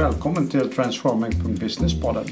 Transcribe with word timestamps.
välkommen 0.00 0.48
till 0.48 0.68
Transforming.business-podden. 0.72 2.24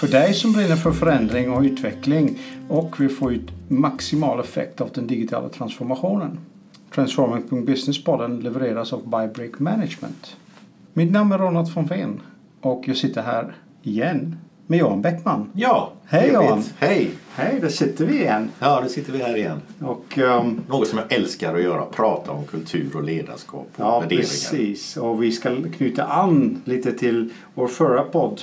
För 0.00 0.08
dig 0.08 0.34
som 0.34 0.52
brinner 0.52 0.76
för 0.76 0.92
förändring 0.92 1.50
och 1.50 1.62
utveckling 1.62 2.38
och 2.68 3.00
vill 3.00 3.10
få 3.10 3.32
ut 3.32 3.50
maximal 3.68 4.40
effekt 4.40 4.80
av 4.80 4.90
den 4.94 5.06
digitala 5.06 5.48
transformationen. 5.48 6.38
Transforming.business-podden 6.94 8.40
levereras 8.40 8.92
av 8.92 9.08
Bybrick 9.08 9.58
Management. 9.58 10.36
Mitt 10.92 11.12
namn 11.12 11.32
är 11.32 11.38
Ronald 11.38 11.74
von 11.74 11.86
Veen 11.86 12.20
och 12.60 12.84
jag 12.86 12.96
sitter 12.96 13.22
här 13.22 13.56
igen 13.82 14.36
med 14.66 14.78
Johan 14.78 15.02
Bäckman. 15.02 15.50
Ja, 15.54 15.92
Hej. 16.06 16.32
Johan. 16.32 16.62
Hej! 16.78 17.10
Hej, 17.34 17.58
där 17.60 17.68
sitter 17.68 18.06
vi 18.06 18.20
igen. 18.20 18.50
Ja, 18.58 18.80
nu 18.82 18.88
sitter 18.88 19.12
vi 19.12 19.18
här 19.18 19.36
igen. 19.36 19.60
Och, 19.80 20.18
ehm, 20.18 20.60
Något 20.68 20.88
som 20.88 20.98
jag 20.98 21.12
älskar 21.12 21.54
att 21.54 21.62
göra, 21.62 21.84
prata 21.84 22.30
om 22.32 22.44
kultur 22.44 22.96
och 22.96 23.02
ledarskap 23.02 23.68
och 23.76 23.84
Ja, 23.84 24.00
värderingar. 24.00 24.22
precis. 24.22 24.96
Och 24.96 25.22
vi 25.22 25.32
ska 25.32 25.56
knyta 25.76 26.04
an 26.04 26.62
lite 26.64 26.92
till 26.92 27.30
vår 27.54 27.68
förra 27.68 28.02
podd 28.02 28.40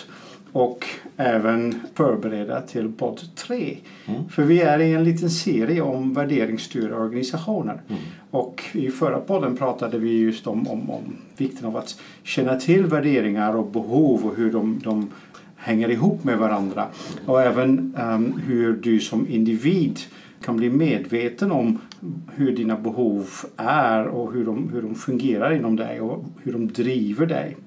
och 0.52 0.86
även 1.18 1.80
förbereda 1.96 2.62
till 2.62 2.92
podd 2.92 3.20
3. 3.36 3.78
Mm. 4.06 4.30
För 4.30 4.44
vi 4.44 4.62
är 4.62 4.80
i 4.80 4.94
en 4.94 5.04
liten 5.04 5.30
serie 5.30 5.82
om 5.82 6.14
värderingsstyrda 6.14 6.96
organisationer. 6.96 7.82
Mm. 7.88 8.02
Och 8.32 8.64
i 8.72 8.90
förra 8.90 9.20
podden 9.20 9.58
pratade 9.58 10.00
vi 10.00 10.20
just 10.20 10.48
om, 10.48 10.68
om, 10.68 10.90
om 10.90 11.16
vikten 11.38 11.66
av 11.68 11.78
att 11.78 11.96
känna 12.24 12.56
till 12.56 12.86
värderingar 12.86 13.56
och 13.56 13.68
behov 13.72 14.26
och 14.26 14.36
hur 14.36 14.52
de, 14.52 14.82
de 14.84 15.10
hänger 15.60 15.90
ihop 15.90 16.24
med 16.24 16.38
varandra. 16.38 16.88
Och 17.26 17.42
även 17.42 17.96
ehm, 17.98 18.34
hur 18.46 18.74
du 18.74 19.00
som 19.00 19.28
individ 19.28 20.00
kan 20.42 20.58
bli 20.58 20.70
medveten 20.70 21.52
om 21.52 21.80
hur 22.36 22.56
dina 22.56 22.78
behov 22.78 23.30
är 23.58 24.06
och 24.06 24.34
hur 24.34 24.46
de, 24.46 24.70
hur 24.74 24.82
de 24.82 24.96
fungerar 24.96 25.54
inom 25.54 25.76
dig 25.76 26.02
och 26.02 26.26
hur 26.44 26.54
de 26.54 26.68
driver 26.68 27.26
dig. 27.26 27.58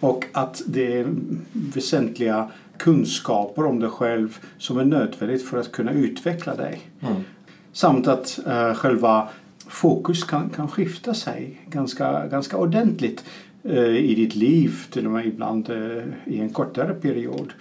Och 0.00 0.24
att 0.32 0.62
det 0.66 0.98
är 0.98 1.06
väsentliga 1.52 2.48
kunskaper 2.76 3.66
om 3.66 3.80
dig 3.80 3.90
själv 3.90 4.38
som 4.58 4.78
är 4.78 4.84
nödvändigt 4.84 5.48
för 5.48 5.58
att 5.58 5.72
kunna 5.72 5.92
utveckla 5.92 6.54
dig. 6.56 6.80
Mm. 7.00 7.14
Samt 7.72 8.08
att 8.08 8.40
eh, 8.46 8.74
själva 8.74 9.28
fokus 9.68 10.24
kan, 10.24 10.50
kan 10.50 10.68
skifta 10.68 11.14
sig 11.14 11.60
ganska, 11.66 12.26
ganska 12.26 12.56
ordentligt 12.56 13.24
i 13.64 14.14
ditt 14.14 14.34
liv, 14.34 14.74
till 14.90 15.06
och 15.06 15.12
med 15.12 15.26
ibland 15.26 15.70
eh, 15.70 16.04
i 16.24 16.40
en 16.40 16.50
kortare 16.50 16.94
period. 16.94 17.52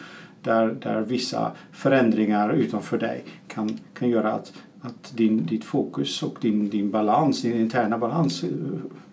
Där, 0.44 0.76
där 0.82 1.02
vissa 1.02 1.52
förändringar 1.72 2.54
utanför 2.54 2.98
dig 2.98 3.24
kan, 3.48 3.80
kan 3.94 4.10
göra 4.10 4.34
att, 4.34 4.54
att 4.82 5.14
din, 5.16 5.46
ditt 5.46 5.64
fokus 5.64 6.24
och 6.24 6.38
din, 6.42 6.70
din 6.70 6.92
balans, 6.92 7.42
din 7.42 7.62
interna 7.62 7.98
balans 7.98 8.44
eh, 8.44 8.50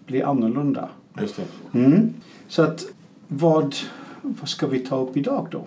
blir 0.07 0.27
annorlunda. 0.27 0.89
Just. 1.21 1.41
Mm. 1.73 2.15
Så 2.49 2.63
att 2.63 2.85
vad, 3.29 3.75
vad 4.23 4.49
ska 4.49 4.67
vi 4.67 4.79
ta 4.79 5.01
upp 5.01 5.17
idag 5.17 5.49
då? 5.51 5.65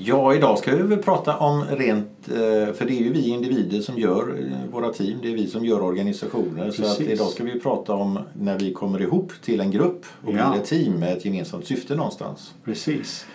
Ja, 0.00 0.34
idag 0.34 0.58
ska 0.58 0.76
vi 0.76 0.82
väl 0.82 0.98
prata 0.98 1.36
om 1.36 1.64
rent, 1.64 2.28
eh, 2.28 2.72
för 2.74 2.84
det 2.84 2.92
är 2.92 3.02
ju 3.02 3.12
vi 3.12 3.28
individer 3.28 3.80
som 3.80 3.98
gör 3.98 4.36
eh, 4.38 4.70
våra 4.72 4.92
team, 4.92 5.18
det 5.22 5.28
är 5.32 5.34
vi 5.34 5.46
som 5.46 5.64
gör 5.64 5.82
organisationer. 5.82 6.70
Så 6.70 6.82
att 6.82 6.98
Precis. 6.98 7.08
idag 7.08 7.28
ska 7.28 7.44
vi 7.44 7.60
prata 7.60 7.94
om 7.94 8.18
när 8.40 8.58
vi 8.58 8.72
kommer 8.72 9.02
ihop 9.02 9.32
till 9.42 9.60
en 9.60 9.70
grupp 9.70 10.06
och 10.24 10.32
Ja. 10.32 10.50
blir 10.50 10.60
ett 10.60 10.68
team 10.68 10.92
med 11.00 11.12
ett 11.16 11.24
gemensamt 11.24 11.66
syfte 11.66 11.94
någonstans. 11.94 12.54
Precis. 12.64 13.26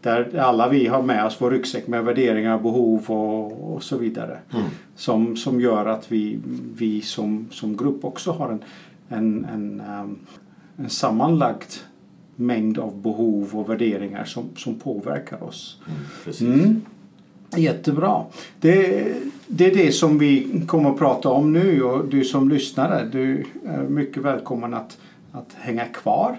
Där 0.00 0.38
alla 0.38 0.68
vi 0.68 0.86
har 0.86 1.02
med 1.02 1.26
oss 1.26 1.36
vår 1.38 1.50
ryggsäck 1.50 1.86
med 1.86 2.04
värderingar, 2.04 2.58
behov 2.58 3.10
och, 3.10 3.74
och 3.74 3.82
så 3.82 3.96
vidare. 3.96 4.38
Mm. 4.52 4.64
Som, 4.96 5.36
som 5.36 5.60
gör 5.60 5.86
att 5.86 6.12
vi, 6.12 6.38
vi 6.76 7.00
som, 7.00 7.48
som 7.50 7.76
grupp 7.76 8.04
också 8.04 8.32
har 8.32 8.48
en, 8.48 8.62
en, 9.08 9.44
en, 9.44 9.80
ehm, 9.80 10.18
en 10.76 10.90
sammanlagd 10.90 11.72
mängd 12.36 12.78
av 12.78 13.02
behov 13.02 13.48
och 13.52 13.70
värderingar 13.70 14.24
som, 14.24 14.44
som 14.56 14.74
påverkar 14.74 15.42
oss. 15.44 15.78
Mm. 16.40 16.60
Mm. 16.60 16.80
Jättebra. 17.56 18.24
Det, 18.60 19.06
det 19.46 19.66
är 19.66 19.74
det 19.74 19.92
som 19.92 20.18
vi 20.18 20.62
kommer 20.66 20.90
att 20.90 20.98
prata 20.98 21.28
om 21.28 21.52
nu 21.52 21.82
och 21.82 22.08
du 22.08 22.24
som 22.24 22.48
lyssnare, 22.48 23.08
du 23.12 23.44
är 23.66 23.82
mycket 23.82 24.22
välkommen 24.22 24.74
att, 24.74 24.98
att 25.32 25.52
hänga 25.54 25.84
kvar. 25.84 26.36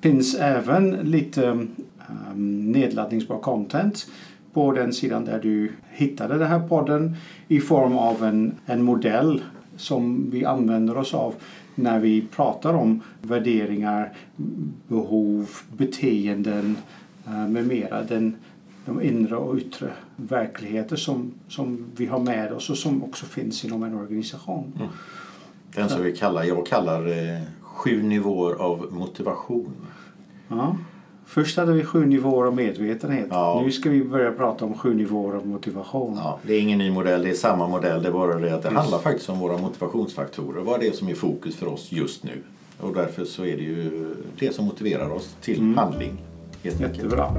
Det 0.00 0.08
finns 0.08 0.34
även 0.34 0.90
lite 0.90 1.46
um, 1.46 2.72
nedladdningsbar 2.72 3.38
content 3.38 4.06
på 4.52 4.72
den 4.72 4.92
sidan 4.92 5.24
där 5.24 5.40
du 5.42 5.72
hittade 5.90 6.38
den 6.38 6.48
här 6.48 6.68
podden 6.68 7.16
i 7.48 7.60
form 7.60 7.96
av 7.96 8.24
en, 8.24 8.54
en 8.66 8.82
modell 8.82 9.42
som 9.76 10.30
vi 10.30 10.44
använder 10.44 10.96
oss 10.96 11.14
av 11.14 11.34
när 11.78 11.98
vi 11.98 12.26
pratar 12.26 12.74
om 12.74 13.02
värderingar, 13.22 14.12
behov, 14.88 15.50
beteenden 15.76 16.76
eh, 17.26 17.48
med 17.48 17.66
mera. 17.66 18.02
Den, 18.02 18.36
de 18.84 19.02
inre 19.02 19.36
och 19.36 19.56
yttre 19.56 19.90
verkligheter 20.16 20.96
som, 20.96 21.32
som 21.48 21.86
vi 21.96 22.06
har 22.06 22.18
med 22.18 22.52
oss 22.52 22.70
och 22.70 22.78
som 22.78 23.04
också 23.04 23.26
finns 23.26 23.64
inom 23.64 23.82
en 23.82 23.94
organisation. 23.94 24.72
Den 25.74 25.88
som 25.88 26.02
vi 26.02 26.16
kallar, 26.16 26.44
jag 26.44 26.66
kallar 26.66 27.06
eh, 27.06 27.42
sju 27.60 28.02
nivåer 28.02 28.54
av 28.54 28.86
motivation. 28.90 29.72
Ja. 30.48 30.76
Först 31.26 31.56
hade 31.56 31.72
vi 31.72 31.84
sju 31.84 32.06
nivåer 32.06 32.46
av 32.46 32.54
medvetenhet. 32.56 33.26
Ja. 33.30 33.62
Nu 33.64 33.72
ska 33.72 33.90
vi 33.90 34.04
börja 34.04 34.32
prata 34.32 34.64
om 34.64 34.74
sju 34.78 34.94
nivåer 34.94 35.36
av 35.36 35.46
motivation. 35.46 36.14
Ja, 36.24 36.38
det 36.42 36.54
är 36.54 36.60
ingen 36.60 36.78
ny 36.78 36.90
modell, 36.90 37.22
det 37.22 37.30
är 37.30 37.34
samma 37.34 37.68
modell. 37.68 38.02
Det 38.02 38.08
är 38.08 38.12
bara 38.12 38.34
det 38.38 38.54
att 38.54 38.62
det 38.62 38.70
handlar 38.70 38.98
faktiskt 38.98 39.30
om 39.30 39.38
våra 39.38 39.58
motivationsfaktorer. 39.58 40.62
Vad 40.62 40.74
är 40.82 40.90
det 40.90 40.96
som 40.96 41.08
är 41.08 41.14
fokus 41.14 41.56
för 41.56 41.66
oss 41.68 41.92
just 41.92 42.24
nu? 42.24 42.42
Och 42.80 42.94
därför 42.94 43.24
så 43.24 43.42
är 43.44 43.56
det 43.56 43.62
ju 43.62 44.14
det 44.38 44.54
som 44.54 44.64
motiverar 44.64 45.10
oss 45.10 45.36
till 45.40 45.58
Mm. 45.58 45.76
handling. 45.78 46.12
Helt. 46.62 46.80
Jättebra. 46.80 47.32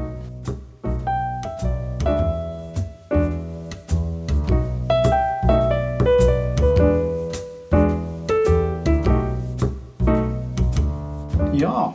Ja, 11.54 11.94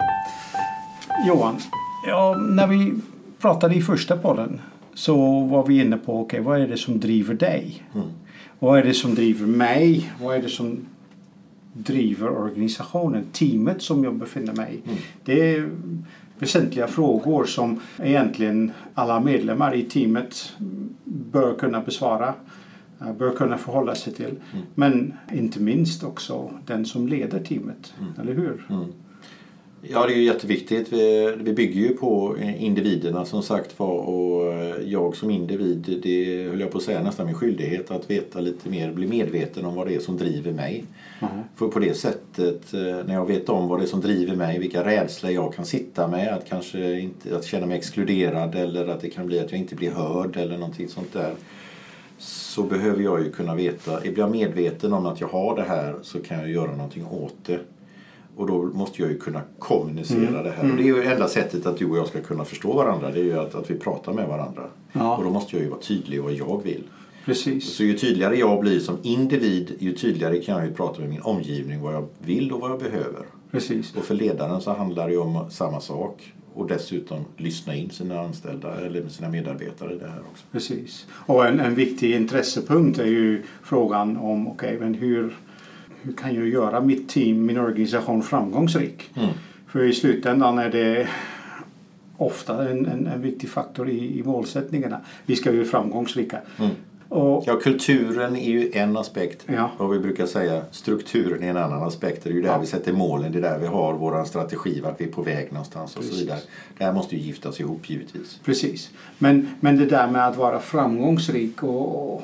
Johan. 1.27 1.57
Ja, 2.07 2.37
när 2.37 2.67
vi 2.67 2.95
pratade 3.39 3.75
i 3.75 3.83
första 3.83 4.17
podden 4.17 4.61
så 4.95 5.41
var 5.41 5.67
vi 5.67 5.81
inne 5.81 5.97
på 5.97 6.21
okej, 6.21 6.41
vad 6.41 6.61
är 6.61 6.69
det 6.69 6.77
som 6.77 7.01
driver 7.01 7.35
dig? 7.35 7.83
Mm. 7.95 8.07
Vad 8.59 8.79
är 8.79 8.85
det 8.85 8.95
som 8.95 9.15
driver 9.15 9.47
mig? 9.47 10.13
Vad 10.21 10.37
är 10.37 10.43
det 10.43 10.49
som 10.49 10.79
driver 11.73 12.29
organisationen, 12.29 13.25
teamet 13.33 13.83
som 13.83 14.05
jag 14.05 14.15
befinner 14.15 14.53
mig 14.53 14.75
i? 14.75 14.89
Mm. 14.89 14.99
Det 15.25 15.55
är 15.55 15.71
väsentliga 16.39 16.87
frågor 16.87 17.45
som 17.45 17.81
egentligen 17.99 18.73
alla 18.95 19.21
medlemmar 19.21 19.75
i 19.75 19.83
teamet 19.83 20.53
bör 21.05 21.55
kunna 21.55 21.81
besvara, 21.81 22.35
eh, 23.01 23.13
bör 23.13 23.31
kunna 23.31 23.59
förhålla 23.59 23.95
sig 23.95 24.13
till. 24.13 24.35
Mm. 24.53 24.65
Men 24.75 25.15
inte 25.33 25.61
minst 25.61 26.05
också 26.05 26.51
den 26.67 26.85
som 26.85 27.09
leder 27.09 27.45
teamet, 27.45 27.95
eller 28.21 28.35
hur? 28.35 28.67
Mm. 29.83 29.95
Ja, 29.95 30.07
det 30.07 30.13
är 30.13 30.17
ju 30.17 30.25
jätteviktigt. 30.25 30.93
Vi, 30.93 31.35
vi 31.41 31.53
bygger 31.53 31.81
ju 31.81 31.89
på 31.89 32.37
individerna 32.59 33.25
som 33.25 33.43
sagt 33.43 33.79
var 33.79 33.99
och 33.99 34.55
jag 34.85 35.17
som 35.17 35.31
individ, 35.31 36.01
det 36.03 36.45
höll 36.49 36.61
jag 36.61 36.71
på 36.71 36.79
att 36.79 36.85
säga 36.85 37.03
nästan 37.03 37.27
min 37.27 37.35
skyldighet 37.35 37.91
att 37.91 38.11
veta 38.11 38.41
lite 38.41 38.69
mer, 38.69 38.93
bli 38.93 39.07
medveten 39.07 39.65
om 39.65 39.75
vad 39.75 39.87
det 39.87 39.95
är 39.95 40.01
som 40.01 40.17
driver 40.17 40.53
mig. 40.53 40.85
Mhm. 41.21 41.31
För 41.57 41.69
på 41.69 41.79
det 41.79 41.95
sättet, 41.95 42.75
eh, 42.75 42.81
när 42.81 43.15
jag 43.15 43.27
vet 43.27 43.49
om 43.49 43.69
vad 43.69 43.81
det 43.81 43.85
är 43.85 43.87
som 43.87 44.01
driver 44.01 44.37
mig, 44.37 44.59
vilka 44.59 44.85
rädslor 44.85 45.33
jag 45.33 45.55
kan 45.55 45.67
sitta 45.67 46.09
med, 46.09 46.35
att 46.35 46.49
kanske 46.49 47.01
inte 47.01 47.37
att 47.37 47.45
känna 47.45 47.67
mig 47.67 47.79
exkluderad 47.79 48.55
eller 48.55 48.89
att 48.89 49.01
det 49.01 49.11
kan 49.11 49.27
bli 49.27 49.41
att 49.41 49.51
jag 49.51 49.61
inte 49.61 49.75
blir 49.75 49.91
hörd 49.91 50.37
eller 50.37 50.59
någonting 50.59 50.89
sånt 50.89 51.13
där. 51.13 51.35
Så 52.19 52.63
behöver 52.63 53.03
jag 53.03 53.21
ju 53.21 53.33
kunna 53.33 53.55
veta, 53.55 54.01
är 54.01 54.19
jag 54.19 54.31
medveten 54.31 54.93
om 54.93 55.07
att 55.07 55.21
jag 55.21 55.29
har 55.29 55.57
det 55.57 55.63
här 55.63 55.95
så 56.03 56.21
kan 56.21 56.39
jag 56.39 56.51
göra 56.51 56.71
någonting 56.77 57.07
åt 57.07 57.35
det. 57.47 57.59
Och 58.37 58.47
då 58.47 58.63
måste 58.63 59.03
jag 59.03 59.11
ju 59.11 59.19
kunna 59.19 59.41
kommunicera 59.59 60.29
Mm. 60.29 60.45
det 60.45 60.51
här. 60.51 60.71
Och 60.71 60.77
det 60.77 60.83
är 60.83 60.87
ju 60.87 61.03
enda 61.03 61.29
sättet 61.29 61.67
att 61.67 61.77
du 61.79 61.87
och 61.91 61.97
jag 61.97 62.07
ska 62.07 62.21
kunna 62.21 62.45
förstå 62.45 62.73
varandra. 62.73 63.11
Det 63.11 63.21
är 63.21 63.25
ju 63.25 63.39
att, 63.39 63.55
att 63.55 63.71
vi 63.71 63.75
pratar 63.75 64.13
med 64.13 64.29
varandra. 64.29 64.63
Ja. 64.93 65.17
Och 65.17 65.25
då 65.25 65.31
måste 65.31 65.57
jag 65.57 65.63
ju 65.65 65.71
vara 65.71 65.81
tydlig 65.81 66.17
i 66.17 66.21
vad 66.21 66.33
jag 66.33 66.63
vill. 66.65 66.83
Precis. 67.25 67.75
Så 67.77 67.85
ju 67.85 67.99
tydligare 67.99 68.37
jag 68.37 68.61
blir 68.61 68.81
som 68.81 68.97
individ, 69.03 69.77
ju 69.79 69.93
tydligare 69.93 70.43
kan 70.43 70.59
jag 70.59 70.67
ju 70.67 70.75
prata 70.75 71.01
med 71.01 71.11
min 71.11 71.21
omgivning 71.23 71.81
vad 71.81 71.95
jag 71.95 72.09
vill 72.19 72.53
och 72.53 72.61
vad 72.61 72.71
jag 72.71 72.79
behöver. 72.79 73.23
Precis. 73.51 73.95
Och 73.97 74.05
för 74.05 74.15
ledaren 74.15 74.61
så 74.61 74.73
handlar 74.73 75.07
det 75.07 75.13
ju 75.13 75.19
om 75.21 75.51
samma 75.51 75.81
sak. 75.81 76.33
Och 76.55 76.69
dessutom 76.69 77.25
lyssna 77.37 77.75
in 77.77 77.91
sina 77.91 78.21
anställda 78.21 78.77
eller 78.87 79.09
sina 79.09 79.29
medarbetare 79.29 79.95
i 79.95 79.99
det 79.99 80.07
här 80.09 80.21
också. 80.33 80.45
Precis. 80.53 81.07
Och 81.11 81.47
en, 81.47 81.61
en 81.61 81.75
viktig 81.75 82.15
intressepunkt 82.15 82.99
är 82.99 83.07
ju 83.07 83.43
frågan 83.63 84.17
om 84.17 84.49
okej, 84.49 84.77
men 84.81 84.95
hur, 84.95 85.37
hur 86.03 86.13
kan 86.13 86.35
jag 86.35 86.49
göra 86.49 86.81
mitt 86.81 87.09
team, 87.09 87.47
min 87.47 87.59
organisation 87.59 88.23
framgångsrik? 88.23 89.11
Mm. 89.15 89.29
För 89.67 89.85
i 89.85 89.93
slutändan 89.93 90.59
är 90.59 90.71
det 90.71 91.09
ofta 92.17 92.69
en, 92.71 92.87
en, 92.87 93.07
en 93.07 93.23
viktig 93.23 93.49
faktor 93.51 93.89
i, 93.91 94.19
i 94.19 94.23
målsättningarna. 94.23 95.01
Vi 95.27 95.37
ska 95.37 95.53
bli 95.53 95.65
framgångsrika. 95.65 96.39
Mm. 96.59 96.71
Och, 97.09 97.45
Ja, 97.47 97.57
kulturen 97.63 98.37
är 98.37 98.51
ju 98.51 98.71
en 98.73 98.97
aspekt. 98.97 99.45
Ja. 99.47 99.71
Och 99.79 99.95
vi 99.95 99.99
brukar 99.99 100.27
säga 100.27 100.63
strukturen 100.71 101.43
är 101.43 101.51
en 101.51 101.57
annan 101.57 101.83
aspekt. 101.83 102.25
Det 102.25 102.31
är 102.31 102.35
ju 102.35 102.43
där 102.43 102.49
Ja. 102.49 102.59
vi 102.59 102.67
sätter 102.67 102.93
målen, 102.93 103.33
det 103.33 103.39
är 103.39 103.43
där 103.43 103.59
vi 103.59 103.67
har 103.67 103.95
vår 103.95 104.25
strategi, 104.25 104.81
vart 104.81 105.01
vi 105.01 105.05
är 105.05 105.09
på 105.09 105.23
väg 105.23 105.53
någonstans 105.53 105.97
och 105.97 106.03
så 106.03 106.09
Precis. 106.09 106.25
vidare. 106.25 106.39
Det 106.79 106.85
här 106.85 106.93
måste 106.93 107.17
ju 107.17 107.23
giftas 107.23 107.61
ihop 107.61 107.91
givetvis. 107.91 108.41
Precis. 108.45 108.91
Men, 109.19 109.49
men 109.61 109.77
det 109.77 109.87
där 109.87 110.09
med 110.11 110.27
att 110.27 110.37
vara 110.37 110.59
framgångsrik 110.61 111.63
och, 111.63 112.15
och 112.15 112.23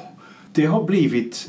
det 0.52 0.66
har 0.66 0.84
blivit 0.84 1.46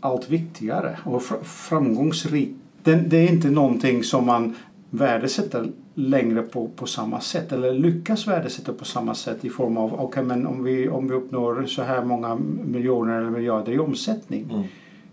allt 0.00 0.28
viktigare. 0.30 0.98
Och 1.04 1.22
fr- 1.22 1.42
framgångsrik, 1.44 2.50
det, 2.82 3.16
är 3.16 3.32
inte 3.32 3.50
någonting 3.50 4.04
som 4.04 4.26
man 4.26 4.54
värdesätter 4.90 5.70
längre 5.94 6.42
på, 6.42 6.68
på 6.76 6.86
samma 6.86 7.20
sätt 7.20 7.52
eller 7.52 7.72
lyckas 7.72 8.28
värdesätta 8.28 8.72
på 8.72 8.84
samma 8.84 9.14
sätt 9.14 9.44
i 9.44 9.50
form 9.50 9.76
av 9.76 10.00
okej 10.00 10.22
men 10.22 10.46
om 10.46 10.64
vi, 10.64 10.88
om 10.88 11.08
vi 11.08 11.14
uppnår 11.14 11.64
så 11.66 11.82
här 11.82 12.04
många 12.04 12.38
miljoner 12.64 13.20
eller 13.20 13.30
miljarder 13.30 13.72
i 13.72 13.78
omsättning. 13.78 14.50
Mm. 14.52 14.62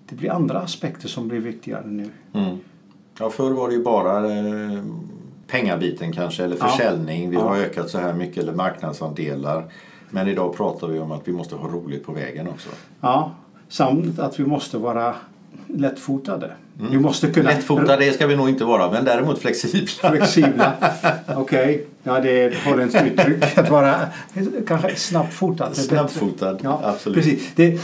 Det 0.09 0.15
blir 0.15 0.31
andra 0.31 0.59
aspekter 0.59 1.07
som 1.07 1.27
blir 1.27 1.39
viktigare 1.39 1.87
nu. 1.87 2.09
Mm. 2.33 2.57
Ja, 3.19 3.29
förr 3.29 3.51
var 3.51 3.67
det 3.67 3.73
ju 3.75 3.83
bara 3.83 4.17
eh, 4.37 4.83
pengabiten 5.47 6.11
kanske, 6.13 6.43
eller 6.43 6.57
Ja. 6.59 6.67
försäljning. 6.67 7.29
Vi 7.29 7.35
Ja. 7.35 7.41
har 7.41 7.57
ökat 7.57 7.89
så 7.89 7.97
här 7.97 8.13
mycket, 8.13 8.43
eller 8.43 8.53
marknadsandelar. 8.53 9.65
Men 10.09 10.27
idag 10.27 10.55
pratar 10.55 10.87
vi 10.87 10.99
om 10.99 11.11
att 11.11 11.27
vi 11.27 11.31
måste 11.31 11.55
ha 11.55 11.67
roligt 11.67 12.03
på 12.05 12.11
vägen 12.11 12.47
också. 12.47 12.69
Ja, 13.01 13.31
samt 13.69 14.19
att 14.19 14.39
vi 14.39 14.45
måste 14.45 14.77
vara 14.77 15.15
lättfotade. 15.67 16.51
Vi 16.91 16.97
måste 16.99 17.31
kunna 17.31 17.49
Lättfotade 17.49 18.05
det 18.05 18.13
ska 18.13 18.27
vi 18.27 18.35
nog 18.35 18.49
inte 18.49 18.65
vara, 18.65 18.91
men 18.91 19.05
däremot 19.05 19.39
flexibla. 19.39 20.09
flexibla. 20.09 20.73
Okej, 21.35 21.87
ja 22.03 22.19
det 22.19 22.41
är 22.43 22.51
ett 22.51 22.57
holländskt 22.65 23.01
uttryck. 23.03 23.57
Att 23.57 23.69
vara 23.69 23.95
kanske 24.67 24.95
snabbfotad. 24.95 25.73
Snabbfotad, 25.73 26.57
Ja, 26.63 26.81
absolut. 26.83 27.17
Precis. 27.17 27.49
Det, 27.55 27.79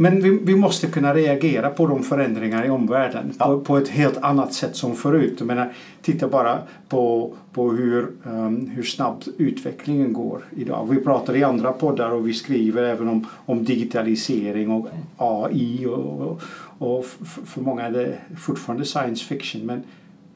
men 0.00 0.22
vi, 0.22 0.38
vi 0.42 0.56
måste 0.56 0.86
kunna 0.86 1.14
reagera 1.14 1.70
på 1.70 1.86
de 1.86 2.02
förändringar 2.02 2.66
i 2.66 2.70
omvärlden 2.70 3.32
Ja. 3.38 3.44
på, 3.46 3.60
på 3.60 3.76
ett 3.76 3.88
helt 3.88 4.16
annat 4.18 4.52
sätt 4.52 4.76
som 4.76 4.96
förut. 4.96 5.34
Jag 5.38 5.46
menar, 5.46 5.72
titta 6.02 6.28
bara 6.28 6.58
på, 6.88 7.32
på 7.52 7.70
hur, 7.72 8.06
um, 8.24 8.66
hur 8.74 8.82
snabbt 8.82 9.28
utvecklingen 9.38 10.12
går 10.12 10.42
idag. 10.56 10.88
Vi 10.90 11.00
pratar 11.00 11.36
i 11.36 11.44
andra 11.44 11.72
poddar 11.72 12.10
och 12.10 12.28
vi 12.28 12.32
skriver 12.34 12.82
även 12.82 13.08
om, 13.08 13.26
om 13.46 13.64
digitalisering 13.64 14.70
och 14.70 14.88
AI. 15.16 15.86
Och, 15.86 16.20
och, 16.20 16.40
och 16.78 17.04
för 17.46 17.60
många 17.60 17.82
är 17.82 17.90
det 17.90 18.14
fortfarande 18.38 18.84
science 18.84 19.24
fiction 19.24 19.66
men 19.66 19.82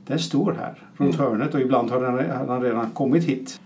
den 0.07 0.19
står 0.19 0.53
här 0.53 0.75
runt 0.97 1.15
hörnet 1.17 1.55
och 1.55 1.61
ibland 1.61 1.91
har 1.91 2.01
den, 2.01 2.31
har 2.31 2.47
den 2.47 2.63
redan 2.63 2.91
kommit 2.91 3.25
hit. 3.25 3.61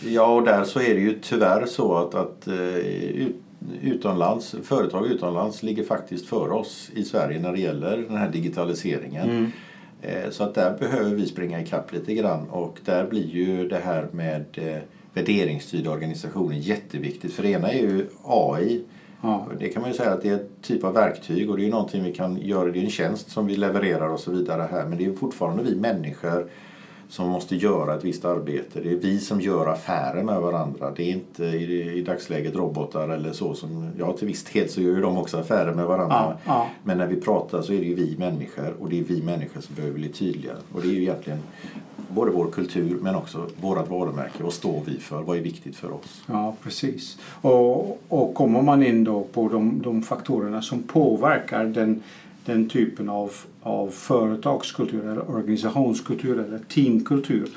Ja, 0.00 0.34
och 0.34 0.42
där 0.44 0.64
så 0.64 0.80
är 0.80 0.94
det 0.94 1.00
ju 1.00 1.18
tyvärr 1.22 1.66
så 1.66 1.94
att, 1.96 2.14
att 2.14 2.48
ut- 2.48 3.42
utomlands, 3.82 4.54
företag 4.62 5.06
utomlands 5.06 5.62
ligger 5.62 5.84
faktiskt 5.84 6.26
före 6.26 6.50
oss 6.52 6.90
i 6.94 7.04
Sverige 7.04 7.40
när 7.40 7.52
det 7.52 7.60
gäller 7.60 7.96
den 7.96 8.16
här 8.16 8.30
digitaliseringen. 8.30 9.52
Eh, 10.02 10.30
Så 10.30 10.44
att 10.44 10.54
där 10.54 10.78
behöver 10.78 11.10
vi 11.14 11.26
springa 11.26 11.60
ikapp 11.60 11.92
lite 11.92 12.14
grann 12.14 12.48
och 12.50 12.78
där 12.84 13.06
blir 13.06 13.26
ju 13.26 13.68
det 13.68 13.78
här 13.78 14.08
med 14.12 14.44
eh, 14.54 14.78
värderingsstyrda 15.14 15.90
organisationer 15.90 16.56
jätteviktigt. 16.56 17.32
För 17.32 17.42
det 17.42 17.48
ena 17.48 17.72
är 17.72 17.78
ju 17.82 18.06
AI. 18.24 18.84
Ja. 19.22 19.46
Det 19.60 19.68
kan 19.68 19.82
man 19.82 19.90
ju 19.90 19.96
säga 19.96 20.10
att 20.10 20.22
det 20.22 20.28
är 20.28 20.34
ett 20.34 20.50
typ 20.62 20.84
av 20.84 20.94
verktyg 20.94 21.50
och 21.50 21.56
det 21.56 21.62
är 21.62 21.64
ju 21.64 21.70
någonting 21.70 22.02
vi 22.04 22.12
kan 22.12 22.36
göra. 22.40 22.70
Det 22.70 22.78
är 22.78 22.84
en 22.84 22.90
tjänst 22.90 23.30
som 23.30 23.46
vi 23.46 23.56
levererar 23.56 24.08
och 24.08 24.20
så 24.20 24.30
vidare 24.30 24.68
här. 24.70 24.86
Men 24.86 24.98
det 24.98 25.04
är 25.04 25.08
ju 25.08 25.16
fortfarande 25.16 25.62
vi 25.62 25.76
människor 25.76 26.46
som 27.08 27.28
måste 27.28 27.56
göra 27.56 27.94
ett 27.94 28.04
visst 28.04 28.24
arbete. 28.24 28.80
Det 28.80 28.92
är 28.92 28.96
vi 28.96 29.18
som 29.18 29.40
gör 29.40 29.66
affärer 29.66 30.22
med 30.22 30.40
varandra. 30.40 30.90
Det 30.96 31.02
är 31.02 31.12
inte 31.12 31.44
i, 31.44 32.04
dagsläget 32.06 32.54
robotar 32.54 33.08
eller 33.08 33.32
så 33.32 33.54
som, 33.54 33.90
ja 33.98 34.12
till 34.12 34.26
viss 34.26 34.44
del 34.44 34.68
så 34.68 34.80
gör 34.80 34.94
ju 34.94 35.00
de 35.00 35.18
också 35.18 35.38
affärer 35.38 35.74
med 35.74 35.86
varandra. 35.86 36.16
Ja, 36.16 36.38
ja. 36.44 36.66
Men 36.84 36.98
när 36.98 37.06
vi 37.06 37.20
pratar 37.20 37.62
så 37.62 37.72
är 37.72 37.78
det 37.78 37.86
ju 37.86 37.94
vi 37.94 38.16
människor 38.18 38.74
och 38.80 38.90
det 38.90 38.98
är 38.98 39.04
vi 39.04 39.22
människor 39.22 39.60
som 39.60 39.74
behöver 39.74 39.94
bli 39.94 40.08
tydliga. 40.08 40.52
Och 40.72 40.82
det 40.82 40.88
är 40.88 40.92
ju 40.92 41.02
egentligen 41.02 41.38
både 42.08 42.30
vår 42.30 42.50
kultur 42.50 42.98
men 43.02 43.14
också 43.14 43.46
vårt 43.60 43.90
varumärke. 43.90 44.42
Vad 44.42 44.52
står 44.52 44.82
vi 44.84 44.98
för? 44.98 45.22
Vad 45.22 45.36
är 45.36 45.40
viktigt 45.40 45.76
för 45.76 45.92
oss? 45.92 46.22
Ja, 46.26 46.54
precis. 46.62 47.18
Och, 47.40 48.02
och 48.08 48.34
kommer 48.34 48.62
man 48.62 48.82
in 48.82 49.04
då 49.04 49.22
på 49.22 49.48
de, 49.48 49.82
de 49.82 50.02
faktorerna 50.02 50.62
som 50.62 50.82
påverkar 50.82 51.64
den, 51.64 52.02
den 52.44 52.68
typen 52.68 53.08
av, 53.08 53.32
av 53.68 53.88
företagskultur 53.88 55.06
eller 55.06 55.30
organisationskultur 55.30 56.38
eller 56.38 56.58
teamkultur 56.58 57.48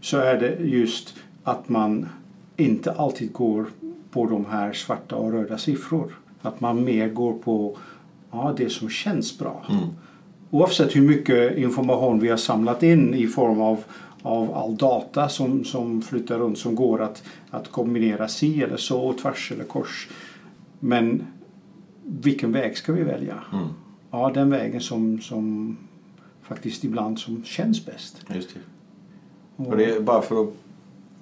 så 0.00 0.16
är 0.16 0.40
det 0.40 0.56
just 0.64 1.14
att 1.44 1.68
man 1.68 2.08
inte 2.56 2.92
alltid 2.92 3.32
går 3.32 3.66
på 4.10 4.26
de 4.26 4.46
här 4.46 4.72
svarta 4.72 5.16
och 5.16 5.32
röda 5.32 5.58
siffror. 5.58 6.18
Att 6.42 6.60
man 6.60 6.84
mer 6.84 7.08
går 7.08 7.32
på 7.32 7.78
ja, 8.30 8.54
det 8.56 8.70
som 8.70 8.88
känns 8.88 9.38
bra. 9.38 9.64
Oavsett 10.50 10.96
hur 10.96 11.02
mycket 11.02 11.58
information 11.58 12.20
vi 12.20 12.28
har 12.28 12.36
samlat 12.36 12.82
in 12.82 13.14
i 13.14 13.26
form 13.26 13.60
av, 13.60 13.84
av 14.22 14.54
all 14.54 14.76
data 14.76 15.28
som, 15.28 15.64
som 15.64 16.02
flyttar 16.02 16.38
runt 16.38 16.58
som 16.58 16.74
går 16.74 17.02
att, 17.02 17.22
att 17.50 17.72
kombinera 17.72 18.28
si 18.28 18.62
eller 18.62 18.76
så, 18.76 19.12
tvärs 19.12 19.52
eller 19.52 19.64
kors. 19.64 20.08
Men 20.80 21.26
vilken 22.02 22.52
väg 22.52 22.76
ska 22.76 22.92
vi 22.92 23.02
välja? 23.02 23.34
Mm. 23.52 23.68
Ja, 24.16 24.30
den 24.34 24.50
vägen 24.50 24.80
som, 24.80 25.20
som 25.20 25.76
faktiskt 26.42 26.84
ibland 26.84 27.18
som 27.18 27.44
känns 27.44 27.86
bäst. 27.86 28.24
Just 28.34 28.50
det. 28.54 28.60
Och 29.64 29.76
det 29.76 29.84
är 29.84 30.00
bara 30.00 30.22
för 30.22 30.42
att 30.42 30.48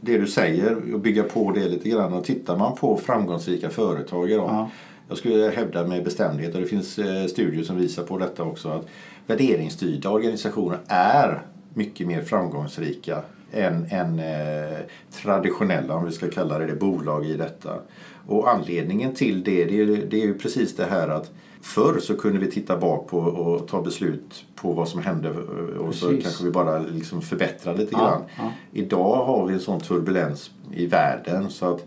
det 0.00 0.18
du 0.18 0.26
säger 0.26 0.94
och 0.94 1.00
bygga 1.00 1.22
på 1.22 1.50
det 1.50 1.68
lite 1.68 1.88
grann. 1.88 2.12
Och 2.12 2.24
tittar 2.24 2.56
man 2.56 2.76
på 2.76 2.96
framgångsrika 2.96 3.70
företag 3.70 4.30
idag. 4.30 4.48
Ja. 4.50 4.70
Jag 5.08 5.18
skulle 5.18 5.50
hävda 5.50 5.86
med 5.86 6.04
bestämdhet 6.04 6.54
och 6.54 6.60
det 6.60 6.66
finns 6.66 6.98
eh, 6.98 7.26
studier 7.26 7.64
som 7.64 7.76
visar 7.76 8.02
på 8.02 8.18
detta 8.18 8.42
också. 8.42 8.68
Att 8.68 8.86
värderingsstyrda 9.26 10.10
organisationer 10.10 10.78
är 10.86 11.42
mycket 11.74 12.06
mer 12.06 12.22
framgångsrika 12.22 13.22
än, 13.52 13.86
än 13.90 14.18
eh, 14.18 14.78
traditionella, 15.22 15.94
om 15.94 16.04
vi 16.04 16.12
ska 16.12 16.30
kalla 16.30 16.58
det, 16.58 16.66
det 16.66 16.76
bolag 16.76 17.26
i 17.26 17.36
detta. 17.36 17.78
Och 18.26 18.50
anledningen 18.50 19.14
till 19.14 19.44
det, 19.44 19.64
det 19.64 19.80
är, 19.80 19.86
det 19.86 20.22
är 20.22 20.26
ju 20.26 20.38
precis 20.38 20.76
det 20.76 20.84
här 20.84 21.08
att 21.08 21.32
Förr 21.64 21.98
så 22.00 22.16
kunde 22.16 22.38
vi 22.38 22.50
titta 22.50 22.76
bak 22.76 23.08
på 23.08 23.18
och 23.18 23.68
ta 23.68 23.82
beslut 23.82 24.44
på 24.54 24.72
vad 24.72 24.88
som 24.88 25.02
hände 25.02 25.30
och 25.78 25.94
så 25.94 26.06
Precis. 26.08 26.24
kanske 26.24 26.44
vi 26.44 26.50
bara 26.50 26.78
liksom 26.78 27.22
förbättrade 27.22 27.78
lite 27.78 27.90
Ja, 27.92 27.98
grann. 27.98 28.22
ja. 28.36 28.52
Idag 28.72 29.24
har 29.24 29.46
vi 29.46 29.54
en 29.54 29.60
sån 29.60 29.80
turbulens 29.80 30.50
i 30.72 30.86
världen 30.86 31.50
så 31.50 31.74
att 31.74 31.86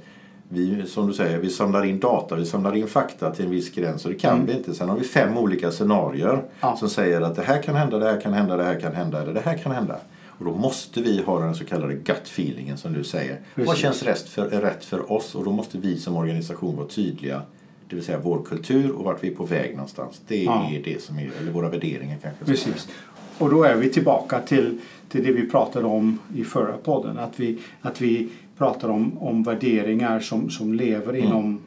vi, 0.49 0.85
som 0.85 1.07
du 1.07 1.13
säger, 1.13 1.39
vi 1.39 1.49
samlar 1.49 1.85
in 1.85 1.99
data, 1.99 2.35
vi 2.35 2.45
samlar 2.45 2.75
in 2.75 2.87
fakta 2.87 3.31
till 3.31 3.45
en 3.45 3.51
viss 3.51 3.69
gräns 3.71 4.05
och 4.05 4.11
det 4.11 4.17
kan 4.17 4.45
vi 4.45 4.53
inte. 4.53 4.73
Sen 4.73 4.89
har 4.89 4.97
vi 4.97 5.03
fem 5.03 5.37
olika 5.37 5.71
scenarier 5.71 6.29
Mm. 6.33 6.45
Ja. 6.59 6.75
som 6.75 6.89
säger 6.89 7.21
att 7.21 7.35
det 7.35 7.41
här 7.43 7.61
kan 7.63 7.75
hända, 7.75 7.97
det 7.99 8.05
här 8.05 8.21
kan 8.21 8.33
hända, 8.33 8.57
det 8.57 8.63
här 8.63 8.79
kan 8.79 8.93
hända 8.95 9.21
eller 9.21 9.33
det 9.33 9.41
här 9.45 9.57
kan 9.57 9.71
hända. 9.71 9.95
Och 10.39 10.45
då 10.45 10.51
måste 10.51 11.01
vi 11.01 11.21
ha 11.21 11.39
den 11.39 11.55
så 11.55 11.65
kallade 11.65 11.93
gut 11.93 12.21
feelingen 12.23 12.77
som 12.77 12.93
du 12.93 13.03
säger. 13.03 13.39
Vad 13.55 13.65
Precis. 13.65 13.81
känns 13.81 14.03
rätt 14.03 14.29
för, 14.29 14.45
rätt 14.49 14.85
för 14.85 15.11
oss? 15.11 15.35
Och 15.35 15.43
då 15.43 15.51
måste 15.51 15.77
vi 15.77 15.97
som 15.99 16.15
organisation 16.17 16.75
vara 16.75 16.87
tydliga. 16.87 17.41
Det 17.89 17.95
vill 17.95 18.05
säga 18.05 18.19
vår 18.23 18.41
kultur 18.43 18.91
och 18.91 19.03
vart 19.03 19.23
vi 19.23 19.27
är 19.27 19.35
på 19.35 19.43
väg 19.45 19.71
någonstans. 19.75 20.21
Det 20.27 20.43
Ja. 20.43 20.69
är 20.71 20.83
det 20.83 21.01
som 21.01 21.19
är, 21.19 21.31
eller 21.41 21.51
våra 21.51 21.69
värderingar 21.69 22.17
kanske. 22.21 22.45
Precis. 22.45 22.87
Och 23.37 23.49
då 23.49 23.63
är 23.63 23.75
vi 23.75 23.89
tillbaka 23.89 24.39
till, 24.39 24.79
till 25.09 25.23
det 25.23 25.31
vi 25.31 25.49
pratade 25.49 25.85
om 25.85 26.19
i 26.35 26.43
förra 26.43 26.77
podden. 26.77 27.17
Att 27.19 27.39
vi, 27.39 27.57
att 27.81 28.01
vi 28.01 28.29
pratar 28.57 28.89
om, 28.89 29.17
om 29.17 29.43
värderingar 29.43 30.19
som, 30.19 30.49
som 30.49 30.73
lever 30.73 31.15
inom 31.15 31.59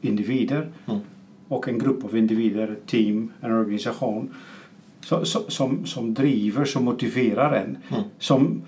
individer 0.00 0.72
Mm. 0.86 1.00
och 1.48 1.68
en 1.68 1.78
grupp 1.78 2.04
av 2.04 2.16
individer, 2.16 2.68
ett 2.68 2.86
team, 2.86 3.32
en 3.40 3.52
organisation 3.52 4.34
så, 5.00 5.24
så, 5.24 5.40
som, 5.50 5.86
som 5.86 6.14
driver, 6.14 6.64
som 6.64 6.84
motiverar 6.84 7.52
en. 7.52 7.78
Mm. 7.88 8.02
Som, 8.18 8.62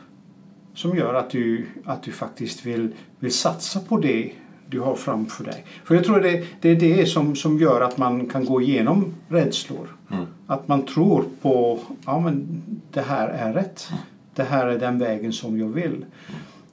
som 0.74 0.96
gör 0.96 1.14
att 1.14 1.30
du, 1.30 1.66
att 1.84 2.02
du 2.02 2.12
faktiskt 2.12 2.66
vill, 2.66 2.88
vill 3.18 3.32
satsa 3.32 3.80
på 3.80 3.96
det 3.96 4.30
du 4.68 4.80
har 4.80 4.94
framför 4.94 5.44
dig. 5.44 5.64
För 5.84 5.94
jag 5.94 6.04
tror 6.04 6.20
det, 6.20 6.44
det 6.60 6.68
är 6.68 6.76
det 6.76 7.06
som, 7.06 7.36
som 7.36 7.58
gör 7.58 7.80
att 7.80 7.98
man 7.98 8.26
kan 8.26 8.44
gå 8.44 8.62
igenom 8.62 9.14
rädslor. 9.28 9.88
Mm. 10.10 10.24
Att 10.46 10.68
man 10.68 10.86
tror 10.86 11.24
på 11.42 11.78
ja 12.06 12.20
men 12.20 12.62
det 12.92 13.00
här 13.00 13.28
är 13.28 13.52
rätt. 13.52 13.88
Det 14.34 14.42
här 14.42 14.66
är 14.66 14.78
den 14.78 14.98
vägen 14.98 15.32
som 15.32 15.58
jag 15.58 15.68
vill. 15.68 16.04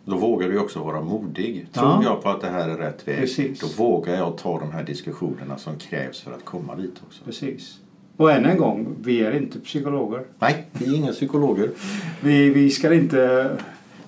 Då 0.05 0.17
vågar 0.17 0.48
du 0.50 0.60
också 0.60 0.79
vara 0.79 1.01
modig. 1.01 1.67
Tror 1.74 1.88
Ja. 1.88 2.01
jag 2.03 2.24
på 2.24 2.29
att 2.29 2.41
det 2.41 2.50
här 2.50 2.69
är 2.69 2.77
rätt 2.77 3.07
väg, 3.07 3.17
Precis. 3.19 3.60
då 3.60 3.83
vågar 3.83 4.15
jag 4.15 4.38
ta 4.38 4.60
de 4.60 4.71
här 4.71 4.83
diskussionerna 4.83 5.57
som 5.57 5.75
krävs 5.77 6.21
för 6.21 6.31
att 6.31 6.45
komma 6.45 6.75
dit 6.75 7.01
också. 7.07 7.24
Precis. 7.25 7.77
Och 8.17 8.31
än 8.31 8.45
en 8.45 8.57
gång, 8.57 8.88
vi 9.03 9.21
är 9.21 9.31
inte 9.38 9.60
psykologer. 9.60 10.24
Nej, 10.39 10.65
vi 10.74 10.86
är 10.86 10.95
inga 10.95 11.12
psykologer. 11.12 11.69
Vi, 12.21 12.50
vi 12.50 12.69
ska 12.69 12.93
inte 12.93 13.51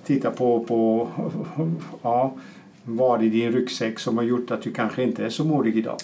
titta 0.04 0.30
på, 0.30 0.64
på 0.64 1.08
ja, 2.02 2.34
vad 2.84 3.22
i 3.22 3.28
din 3.28 3.52
ryggsäck 3.52 3.98
som 3.98 4.16
har 4.16 4.24
gjort 4.24 4.50
att 4.50 4.62
du 4.62 4.72
kanske 4.72 5.02
inte 5.02 5.24
är 5.24 5.30
så 5.30 5.44
modig 5.44 5.76
idag. 5.76 5.96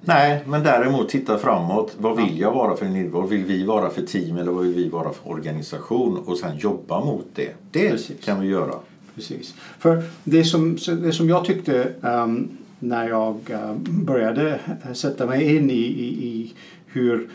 Nej, 0.00 0.42
men 0.46 0.62
däremot 0.62 1.08
titta 1.08 1.38
framåt. 1.38 1.96
Vad 1.98 2.16
vill 2.16 2.38
jag 2.38 2.52
vara 2.52 2.76
för? 2.76 3.08
Vad 3.10 3.28
vill 3.28 3.44
vi 3.44 3.64
vara 3.64 3.90
för 3.90 4.02
team 4.02 4.36
eller 4.36 4.52
vad 4.52 4.64
vill 4.64 4.74
vi 4.74 4.88
vara 4.88 5.12
för 5.12 5.30
organisation? 5.30 6.18
Och 6.26 6.38
sen 6.38 6.58
jobba 6.58 7.04
mot 7.04 7.26
det. 7.34 7.54
Det 7.70 7.90
Precis. 7.90 8.24
kan 8.24 8.40
vi 8.40 8.48
göra. 8.48 8.74
Precis. 9.14 9.54
För 9.78 10.02
det 10.24 10.44
som, 10.44 10.76
det 11.02 11.12
som 11.12 11.28
jag 11.28 11.44
tyckte 11.44 11.92
ehm, 12.02 12.48
när 12.78 13.08
jag 13.08 13.36
uh, 13.50 13.74
började 14.04 14.60
sätta 14.92 15.26
mig 15.26 15.56
in 15.56 15.70
i, 15.70 15.74
i, 15.74 16.26
i 16.26 16.54
hur, 16.86 17.28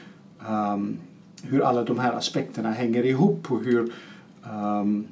um, 0.49 0.97
hur 1.43 1.61
alla 1.61 1.83
de 1.83 1.99
här 1.99 2.13
aspekterna 2.13 2.71
hänger 2.71 3.05
ihop 3.05 3.51
och 3.51 3.63
hur, 3.63 3.93
um, 4.53 5.07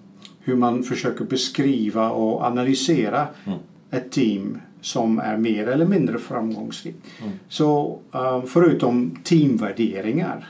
hur 0.50 0.56
man 0.56 0.84
försöker 0.84 1.26
beskriva 1.26 2.10
och 2.10 2.42
analysera 2.44 3.28
Mm. 3.46 3.60
ett 3.92 4.12
team 4.12 4.58
som 4.82 5.20
är 5.20 5.38
mer 5.38 5.68
eller 5.68 5.86
mindre 5.86 6.20
framgångsrikt. 6.20 7.06
Mm. 7.22 7.32
Så 7.50 8.00
uh, 8.16 8.46
förutom 8.46 9.18
teamvärderingar 9.24 10.48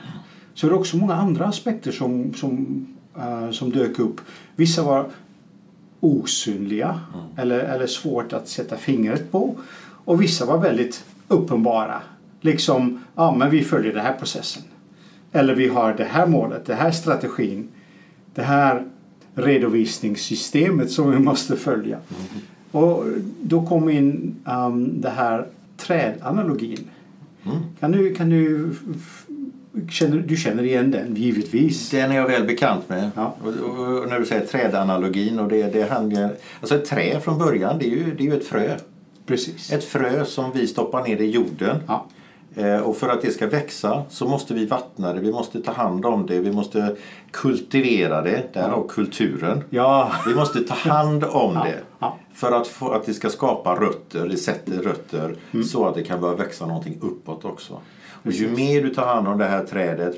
så 0.54 0.66
är 0.66 0.70
det 0.70 0.76
också 0.76 0.96
många 0.96 1.14
andra 1.14 1.46
aspekter 1.46 1.92
som, 1.92 2.34
som, 2.34 2.86
uh, 3.18 3.50
som 3.50 3.70
dök 3.70 3.98
upp. 3.98 4.20
Vissa 4.56 4.82
var 4.82 5.06
osynliga 6.00 7.00
eller, 7.36 7.58
eller 7.58 7.86
svårt 7.86 8.32
att 8.32 8.48
sätta 8.48 8.76
fingret 8.76 9.32
på. 9.32 9.56
Och 10.04 10.22
vissa 10.22 10.46
var 10.46 10.58
väldigt 10.58 11.04
uppenbara. 11.28 12.02
Liksom, 12.40 13.04
ja 13.14 13.34
men 13.34 13.50
vi 13.50 13.64
följer 13.64 13.92
den 13.94 14.04
här 14.04 14.16
processen. 14.18 14.62
Eller 15.32 15.54
vi 15.54 15.68
har 15.68 15.94
det 15.94 16.04
här 16.04 16.26
målet, 16.26 16.66
den 16.66 16.76
här 16.76 16.90
strategin. 16.90 17.68
Det 18.34 18.42
här 18.42 18.84
redovisningssystemet 19.34 20.90
som 20.90 21.10
vi 21.10 21.18
måste 21.30 21.56
följa. 21.56 21.98
Och 22.70 23.04
då 23.42 23.66
kom 23.66 23.90
in 23.90 24.36
um, 24.44 25.00
det 25.00 25.10
här 25.10 25.46
trädanalogin. 25.76 26.90
Mm. 27.44 27.58
Kan 27.80 27.92
du, 27.92 28.14
kan 28.14 28.30
du, 28.30 28.70
känner, 29.90 30.18
du 30.18 30.36
känner 30.36 30.62
igen 30.62 30.90
den 30.90 31.14
givetvis? 31.14 31.90
Den 31.90 32.10
är 32.10 32.16
jag 32.16 32.26
väl 32.26 32.46
bekant 32.46 32.88
med. 32.88 33.10
Ja. 33.14 33.34
Och, 33.42 33.48
och, 33.48 34.02
och 34.02 34.08
när 34.08 34.18
du 34.18 34.26
säger 34.26 34.46
trädanalogin 34.46 35.38
och 35.38 35.48
det, 35.48 35.72
det 35.72 35.90
handlar, 35.90 36.30
alltså 36.60 36.74
ett 36.74 36.84
trä 36.84 37.20
från 37.20 37.38
början 37.38 37.78
det 37.78 37.86
är 37.86 37.90
ju, 37.90 38.14
det 38.14 38.22
är 38.22 38.26
ju 38.26 38.36
ett 38.36 38.46
frö. 38.46 38.76
Precis. 39.26 39.72
Ett 39.72 39.84
frö 39.84 40.24
som 40.24 40.52
vi 40.54 40.66
stoppar 40.66 41.02
ner 41.04 41.16
i 41.16 41.30
jorden. 41.30 41.76
Ja. 41.86 42.06
Eh, 42.56 42.80
och 42.80 42.96
för 42.96 43.08
att 43.08 43.22
det 43.22 43.30
ska 43.30 43.46
växa 43.46 44.02
så 44.08 44.28
måste 44.28 44.54
vi 44.54 44.66
vattna 44.66 45.12
det, 45.12 45.20
vi 45.20 45.32
måste 45.32 45.60
ta 45.62 45.72
hand 45.72 46.06
om 46.06 46.26
det, 46.26 46.40
vi 46.40 46.52
måste 46.52 46.96
kultivera 47.30 48.22
det, 48.22 48.42
därav 48.54 48.88
kulturen. 48.88 49.64
Ja. 49.70 50.12
Vi 50.26 50.34
måste 50.34 50.60
ta 50.60 50.74
hand 50.74 51.24
om 51.24 51.54
Ja, 51.54 51.64
det 51.64 51.78
ja. 51.98 52.16
för 52.34 52.52
att, 52.52 52.66
få, 52.66 52.90
att 52.92 53.06
det 53.06 53.14
ska 53.14 53.28
skapa 53.30 53.74
rötter, 53.74 54.28
det 54.28 54.36
sätter 54.36 54.72
rötter 54.82 55.36
Mm. 55.52 55.64
så 55.64 55.86
att 55.86 55.94
det 55.94 56.02
kan 56.02 56.20
börja 56.20 56.34
växa 56.36 56.66
någonting 56.66 56.98
uppåt 57.00 57.44
också. 57.44 57.80
Och 58.24 58.32
ju 58.32 58.48
mer 58.48 58.82
du 58.82 58.94
tar 58.94 59.06
hand 59.06 59.28
om 59.28 59.38
det 59.38 59.44
här 59.44 59.64
trädet, 59.64 60.16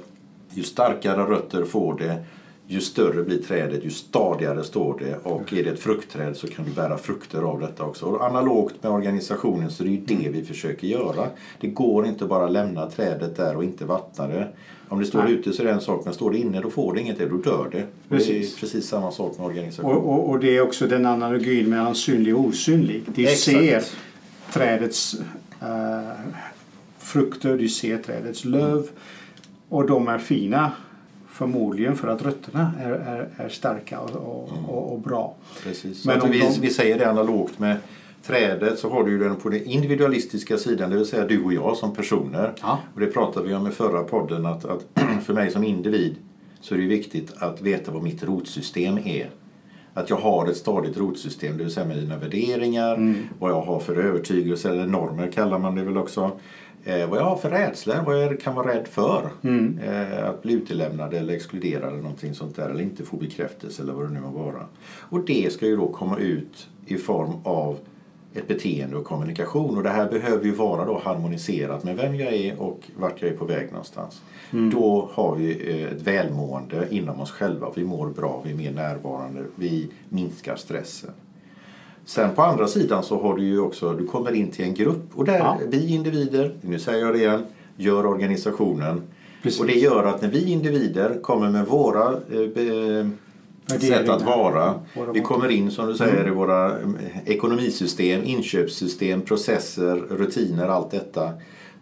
ju 0.51 0.63
starkare 0.63 1.23
rötter 1.23 1.65
får 1.65 1.99
det, 1.99 2.25
ju 2.73 2.81
större 2.81 3.23
blir 3.23 3.39
trädet, 3.39 3.85
ju 3.85 3.91
stadigare 3.91 4.65
står 4.65 4.99
det 4.99 5.17
och 5.31 5.53
är 5.53 5.65
det 5.65 5.71
ett 5.71 5.81
fruktträd 5.81 6.37
så 6.37 6.47
kan 6.47 6.65
du 6.65 6.71
bära 6.71 6.99
frukter 6.99 7.43
av 7.43 7.61
detta 7.61 7.85
också. 7.85 8.07
Och 8.07 8.27
analogt 8.27 8.75
med 8.83 8.93
organisationen 8.93 9.71
så 9.71 9.83
är 9.83 9.87
det 9.87 9.93
ju 9.93 10.01
det 10.01 10.15
Mm. 10.15 10.33
vi 10.33 10.45
försöker 10.45 10.87
göra. 10.87 11.27
Det 11.61 11.67
går 11.67 12.07
inte 12.07 12.25
bara 12.25 12.49
lämna 12.49 12.91
trädet 12.91 13.37
där 13.37 13.57
och 13.57 13.65
inte 13.65 13.85
vattna 13.85 14.27
det. 14.27 14.49
Om 14.89 14.99
det 15.01 15.07
står 15.07 15.23
Nej. 15.23 15.33
ute 15.33 15.53
så 15.53 15.63
är 15.63 15.67
det 15.67 15.73
en 15.73 15.81
sak, 15.81 16.05
men 16.05 16.15
står 16.15 16.31
det 16.31 16.39
inne 16.39 16.61
då 16.61 16.71
får 16.71 16.95
det 16.95 17.01
inget, 17.01 17.19
då 17.19 17.37
dör 17.37 17.69
det. 17.73 17.83
Och 17.83 17.87
Det 18.09 18.17
Precis. 18.17 18.57
är 18.57 18.61
precis 18.61 18.89
samma 18.89 19.11
sak 19.13 19.39
med 19.39 19.47
organisation. 19.47 19.91
Och, 19.93 20.13
och, 20.13 20.31
och 20.31 20.41
det 20.41 20.57
är 20.57 20.61
också 20.61 20.87
den 20.87 21.07
analogin 21.07 21.71
mellan 21.71 21.95
synlig 21.95 22.37
och 22.37 22.45
osynlig. 22.45 23.03
Du 23.15 23.23
Exakt. 23.23 23.41
ser 23.41 23.83
trädets 24.53 25.17
eh, 25.61 26.11
frukter, 26.99 27.57
du 27.57 27.69
ser 27.69 27.99
trädets 27.99 28.45
löv 28.45 28.89
och 29.69 29.87
de 29.87 30.09
är 30.09 30.19
fina 30.19 30.73
förmodligen 31.47 31.97
för 31.97 32.09
att 32.09 32.23
rötterna 32.23 32.73
är, 32.81 32.91
är, 32.93 33.29
är 33.37 33.49
starka 33.49 34.01
och, 34.01 34.11
och, 34.11 34.49
och, 34.69 34.93
och 34.93 35.01
bra. 35.01 35.35
Precis. 35.65 36.05
Men 36.05 36.15
Men 36.19 36.25
om 36.25 36.31
vi, 36.31 36.39
de- 36.41 36.61
vi 36.61 36.71
säger 36.71 36.99
det 36.99 37.11
analogt 37.11 37.59
med 37.59 37.77
trädet 38.27 38.79
så 38.79 38.91
har 38.91 39.05
du 39.05 39.11
ju 39.11 39.19
den 39.19 39.37
på 39.37 39.49
den 39.49 39.65
individualistiska 39.65 40.57
sidan, 40.59 40.91
det 40.91 40.97
vill 40.97 41.07
säga 41.07 41.27
du 41.27 41.45
och 41.45 41.53
jag 41.53 41.77
som 41.77 41.95
personer. 41.95 42.53
Ja. 42.63 42.79
Och 42.95 43.01
det 43.01 43.07
pratade 43.07 43.49
vi 43.49 43.55
om 43.55 43.67
i 43.67 43.71
förra 43.71 44.03
podden 44.03 44.47
att, 44.47 44.65
att 44.65 44.87
för 45.25 45.35
mig 45.35 45.51
som 45.51 45.65
individ 45.65 46.17
så 46.61 46.75
är 46.75 46.79
det 46.79 46.87
viktigt 46.87 47.33
att 47.39 47.61
veta 47.63 47.91
vad 47.93 48.03
mitt 48.03 48.23
rotsystem 48.25 48.99
är. 49.05 49.31
Att 49.95 50.11
jag 50.11 50.17
har 50.17 50.47
ett 50.49 50.57
stadigt 50.57 50.97
rotsystem, 50.97 51.57
det 51.59 51.65
vill 51.65 51.73
säga 51.73 51.87
med 51.87 51.97
dina 51.97 52.17
värderingar, 52.17 52.95
Mm. 52.95 53.15
vad 53.39 53.51
jag 53.51 53.63
har 53.63 53.81
för 53.81 53.97
övertygelse 53.97 54.71
eller 54.71 54.87
normer 54.87 55.31
kallar 55.33 55.59
man 55.59 55.75
det 55.75 55.83
väl 55.83 55.99
också. 55.99 56.31
Eh, 56.85 57.09
vad 57.09 57.19
jag 57.19 57.25
har 57.25 57.37
för 57.37 57.51
rädslor, 57.51 58.03
vad 58.07 58.23
jag 58.23 58.41
kan 58.41 58.55
vara 58.55 58.75
rädd 58.75 58.89
för. 58.89 59.31
Mm. 59.43 59.79
Eh, 59.79 60.29
att 60.29 60.43
bli 60.43 60.53
utelämnad 60.53 61.15
eller 61.15 61.35
exkluderad 61.35 61.89
eller 61.89 62.03
någonting 62.03 62.35
sånt 62.35 62.57
där. 62.57 62.69
Eller 62.69 62.83
inte 62.83 63.05
få 63.05 63.17
bekräftelse 63.17 63.83
eller 63.83 63.93
vad 63.93 64.07
det 64.07 64.13
nu 64.13 64.21
må 64.21 64.31
vara. 64.31 64.67
Och 64.99 65.25
det 65.25 65.53
ska 65.53 65.67
ju 65.67 65.77
då 65.77 65.89
komma 65.89 66.19
ut 66.19 66.69
i 66.87 66.97
form 66.97 67.33
av 67.45 67.79
ett 68.35 68.49
beteende 68.49 68.97
och 68.97 69.05
kommunikation. 69.05 69.77
Och 69.77 69.83
det 69.83 69.91
här 69.91 70.11
behöver 70.11 70.45
ju 70.45 70.53
vara 70.53 70.85
då 70.85 70.99
harmoniserat 71.05 71.85
med 71.85 71.97
vem 71.97 72.15
jag 72.15 72.33
är 72.35 72.61
och 72.63 72.81
vart 72.97 73.23
jag 73.23 73.31
är 73.31 73.37
på 73.37 73.45
väg 73.45 73.71
någonstans. 73.71 74.23
Då 74.73 75.09
har 75.13 75.37
vi 75.37 75.71
eh, 75.71 75.93
ett 75.93 76.03
välmående 76.03 76.87
inom 76.91 77.21
oss 77.21 77.31
själva. 77.31 77.73
Vi 77.77 77.85
mår 77.85 78.09
bra, 78.09 78.43
vi 78.45 78.51
är 78.51 78.57
mer 78.57 78.73
närvarande, 78.73 79.45
vi 79.55 79.91
minskar 80.09 80.57
stressen. 80.57 81.11
Sen 82.05 82.35
på 82.35 82.43
andra 82.43 82.67
sidan 82.69 83.03
så 83.03 83.23
har 83.23 83.37
du 83.37 83.45
ju 83.45 83.61
också, 83.61 83.93
du 83.93 84.07
kommer 84.07 84.33
in 84.33 84.51
till 84.51 84.65
en 84.65 84.75
grupp 84.75 85.03
och 85.15 85.25
där 85.25 85.39
Ja. 85.39 85.59
vi 85.69 85.95
individer, 85.95 86.55
nu 86.61 86.79
säger 86.79 87.05
jag 87.05 87.15
det 87.15 87.19
igen, 87.19 87.43
gör 87.77 88.07
organisationen. 88.07 89.03
Precis. 89.43 89.61
Och 89.61 89.67
det 89.67 89.73
gör 89.73 90.05
att 90.05 90.23
när 90.23 90.29
vi 90.29 90.51
individer 90.53 91.19
kommer 91.23 91.51
med 91.51 91.67
våra 91.67 92.09
eh, 92.09 93.79
sätt 93.81 94.09
att 94.09 94.23
vara. 94.23 94.75
Vi 95.15 95.21
kommer 95.21 95.49
in 95.49 95.71
som 95.71 95.87
du 95.87 95.95
säger 95.95 96.27
i 96.27 96.31
våra 96.31 96.71
eh, 96.71 96.79
ekonomisystem, 97.25 98.25
inköpssystem, 98.25 99.21
processer, 99.23 99.97
rutiner, 99.97 100.69
allt 100.69 100.91
detta. 100.91 101.31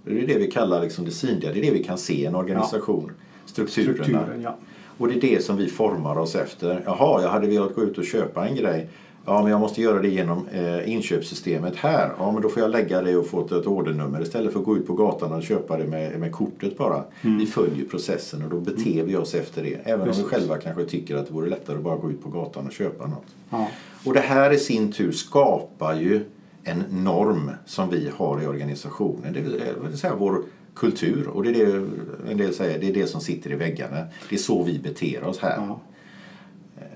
Det 0.04 0.22
är 0.22 0.26
det 0.26 0.38
vi 0.38 0.50
kallar 0.50 0.82
liksom 0.82 1.04
det 1.04 1.10
synliga, 1.10 1.52
det 1.52 1.58
är 1.58 1.62
det 1.62 1.70
vi 1.70 1.84
kan 1.84 1.98
se 1.98 2.14
i 2.14 2.26
en 2.26 2.34
organisation. 2.34 3.12
Strukturerna. 3.46 3.94
Strukturen, 3.94 4.42
ja. 4.42 4.56
Och 4.98 5.08
det 5.08 5.14
är 5.14 5.20
det 5.20 5.44
som 5.44 5.56
vi 5.56 5.66
formar 5.68 6.18
oss 6.18 6.34
efter. 6.34 6.82
Jaha, 6.86 7.22
jag 7.22 7.28
hade 7.28 7.46
velat 7.46 7.74
gå 7.74 7.82
ut 7.82 7.98
och 7.98 8.04
köpa 8.04 8.48
en 8.48 8.56
grej. 8.56 8.88
Ja, 9.24 9.42
men 9.42 9.50
jag 9.50 9.60
måste 9.60 9.82
göra 9.82 10.02
det 10.02 10.08
genom 10.08 10.48
eh, 10.48 10.92
inköpssystemet 10.92 11.76
här. 11.76 12.12
Ja, 12.18 12.32
men 12.32 12.42
då 12.42 12.48
får 12.48 12.62
jag 12.62 12.70
lägga 12.70 13.02
det 13.02 13.16
och 13.16 13.26
få 13.26 13.44
ett, 13.44 13.66
ordernummer 13.66 14.22
istället 14.22 14.52
för 14.52 14.60
att 14.60 14.66
gå 14.66 14.76
ut 14.76 14.86
på 14.86 14.94
gatan 14.94 15.32
och 15.32 15.42
köpa 15.42 15.76
det 15.76 15.84
med, 15.84 16.20
med 16.20 16.32
kortet 16.32 16.78
bara. 16.78 17.04
Vi 17.20 17.46
följer 17.46 17.84
processen 17.84 18.42
och 18.42 18.50
då 18.50 18.60
beter 18.60 19.02
vi 19.02 19.16
oss 19.16 19.34
efter 19.34 19.62
det. 19.62 19.74
Även 19.84 20.00
om 20.00 20.06
Precis. 20.06 20.24
vi 20.24 20.28
själva 20.28 20.58
kanske 20.58 20.84
tycker 20.84 21.16
att 21.16 21.26
det 21.26 21.32
vore 21.32 21.50
lättare 21.50 21.76
att 21.76 21.82
bara 21.82 21.96
gå 21.96 22.10
ut 22.10 22.22
på 22.22 22.28
gatan 22.28 22.66
och 22.66 22.72
köpa 22.72 23.06
något. 23.06 23.26
Ja. 23.50 23.68
Och 24.04 24.14
det 24.14 24.20
här 24.20 24.50
i 24.50 24.58
sin 24.58 24.92
tur 24.92 25.12
skapar 25.12 25.94
ju 25.94 26.24
en 26.64 26.84
norm 26.90 27.50
som 27.66 27.90
vi 27.90 28.10
har 28.16 28.42
i 28.42 28.46
organisationen. 28.46 29.32
Det 29.32 29.40
vill 29.40 29.98
säga 29.98 30.14
vår 30.14 30.42
kultur. 30.74 31.28
Och 31.28 31.42
det 31.42 31.50
är 31.50 31.54
det 31.54 31.86
en 32.30 32.36
del 32.36 32.54
säger, 32.54 32.78
det 32.78 32.88
är 32.88 32.94
det 32.94 33.06
som 33.06 33.20
sitter 33.20 33.52
i 33.52 33.54
väggarna. 33.54 34.04
Det 34.28 34.34
är 34.34 34.38
så 34.38 34.62
vi 34.62 34.78
beter 34.78 35.24
oss 35.24 35.38
här. 35.38 35.56
Ja. 35.56 35.80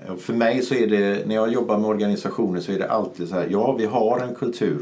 Och 0.09 0.19
För 0.19 0.33
mig 0.33 0.61
så 0.61 0.75
är 0.75 0.87
det, 0.87 1.27
när 1.27 1.35
jag 1.35 1.53
jobbar 1.53 1.77
med 1.77 1.89
organisationer 1.89 2.59
så 2.59 2.71
är 2.71 2.79
det 2.79 2.89
alltid 2.89 3.27
så 3.27 3.35
här, 3.35 3.47
ja 3.51 3.71
vi 3.71 3.85
har 3.85 4.19
en 4.19 4.35
kultur. 4.35 4.81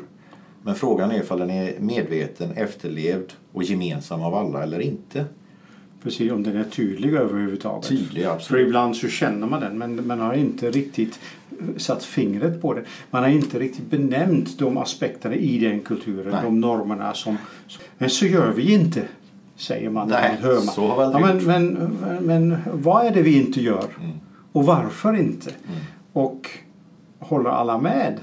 Men 0.63 0.75
frågan 0.75 1.11
är 1.11 1.19
ifall 1.19 1.39
den 1.39 1.49
är 1.49 1.79
medveten, 1.79 2.51
efterlevd 2.51 3.33
och 3.53 3.63
gemensam 3.63 4.21
av 4.21 4.35
alla 4.35 4.63
eller 4.63 4.79
inte. 4.79 5.25
Precis, 6.03 6.31
om 6.31 6.43
den 6.43 6.57
är 6.57 6.63
tydlig 6.63 7.13
överhuvudtaget. 7.13 7.89
Tydlig, 7.89 8.23
För 8.23 8.31
absolut. 8.31 8.67
ibland 8.67 8.95
så 8.95 9.07
känner 9.07 9.47
man 9.47 9.61
den 9.61 9.77
men 9.77 10.07
man 10.07 10.19
har 10.19 10.33
inte 10.33 10.71
riktigt 10.71 11.19
satt 11.77 12.03
fingret 12.03 12.61
på 12.61 12.73
det. 12.73 12.83
Man 13.11 13.23
har 13.23 13.29
inte 13.29 13.59
riktigt 13.59 13.89
benämnt 13.89 14.59
de 14.59 14.77
aspekterna 14.77 15.35
i 15.35 15.59
den 15.59 15.79
kulturen, 15.79 16.31
Nej. 16.31 16.41
de 16.43 16.59
normerna 16.59 17.13
som... 17.13 17.37
Men 17.97 18.09
så 18.09 18.25
gör 18.25 18.51
vi 18.51 18.73
inte, 18.73 19.01
säger 19.55 19.89
man. 19.89 20.07
Nej, 20.07 20.35
ibland, 20.37 20.53
hör 20.53 20.65
man. 20.65 20.73
så 20.73 20.87
har 20.87 20.95
vi 20.95 21.19
ja, 21.19 21.29
aldrig 21.29 21.47
men, 21.47 21.73
men, 21.73 22.25
men 22.25 22.57
vad 22.73 23.05
är 23.05 23.11
det 23.11 23.21
vi 23.21 23.37
inte 23.37 23.61
gör? 23.61 23.87
Mm. 23.99 24.17
Och 24.53 24.65
varför 24.65 25.15
inte? 25.19 25.51
Och 26.13 26.49
håller 27.19 27.49
alla 27.49 27.77
med 27.77 28.19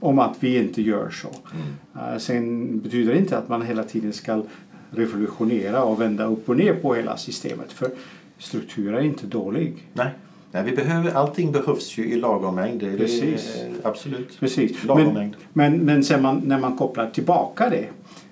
om 0.00 0.18
att 0.18 0.36
vi 0.40 0.58
inte 0.58 0.82
gör 0.82 1.10
så? 1.10 1.28
Mm. 1.28 2.12
Eh, 2.12 2.18
sen 2.18 2.78
betyder 2.80 3.12
det 3.12 3.18
inte 3.18 3.38
att 3.38 3.48
man 3.48 3.62
hela 3.62 3.82
tiden 3.84 4.12
ska 4.12 4.42
revolutionera 4.90 5.82
och 5.84 6.00
vända 6.00 6.24
upp 6.24 6.48
och 6.48 6.56
ner 6.56 6.74
på 6.74 6.94
hela 6.94 7.16
systemet. 7.16 7.72
För 7.72 7.90
struktur 8.38 8.94
är 8.94 9.00
inte 9.00 9.26
dålig. 9.26 9.74
Nej. 9.92 10.08
Nej, 10.52 10.64
vi 10.64 10.72
behöver, 10.76 11.10
allting 11.12 11.52
behövs 11.52 11.98
ju 11.98 12.04
i 12.10 12.16
lagom 12.16 12.54
mängd. 12.54 12.80
Det 12.80 12.88
är- 12.92 12.96
Precis. 12.96 13.56
Absolut. 13.82 14.40
Precis. 14.40 14.84
Lagom 14.84 15.04
Men, 15.04 15.14
mängd. 15.14 15.34
men, 15.52 15.78
men 15.78 16.04
sen 16.04 16.22
man, 16.22 16.42
när 16.44 16.58
man 16.60 16.76
kopplar 16.76 17.10
tillbaka 17.10 17.70
det, 17.70 17.86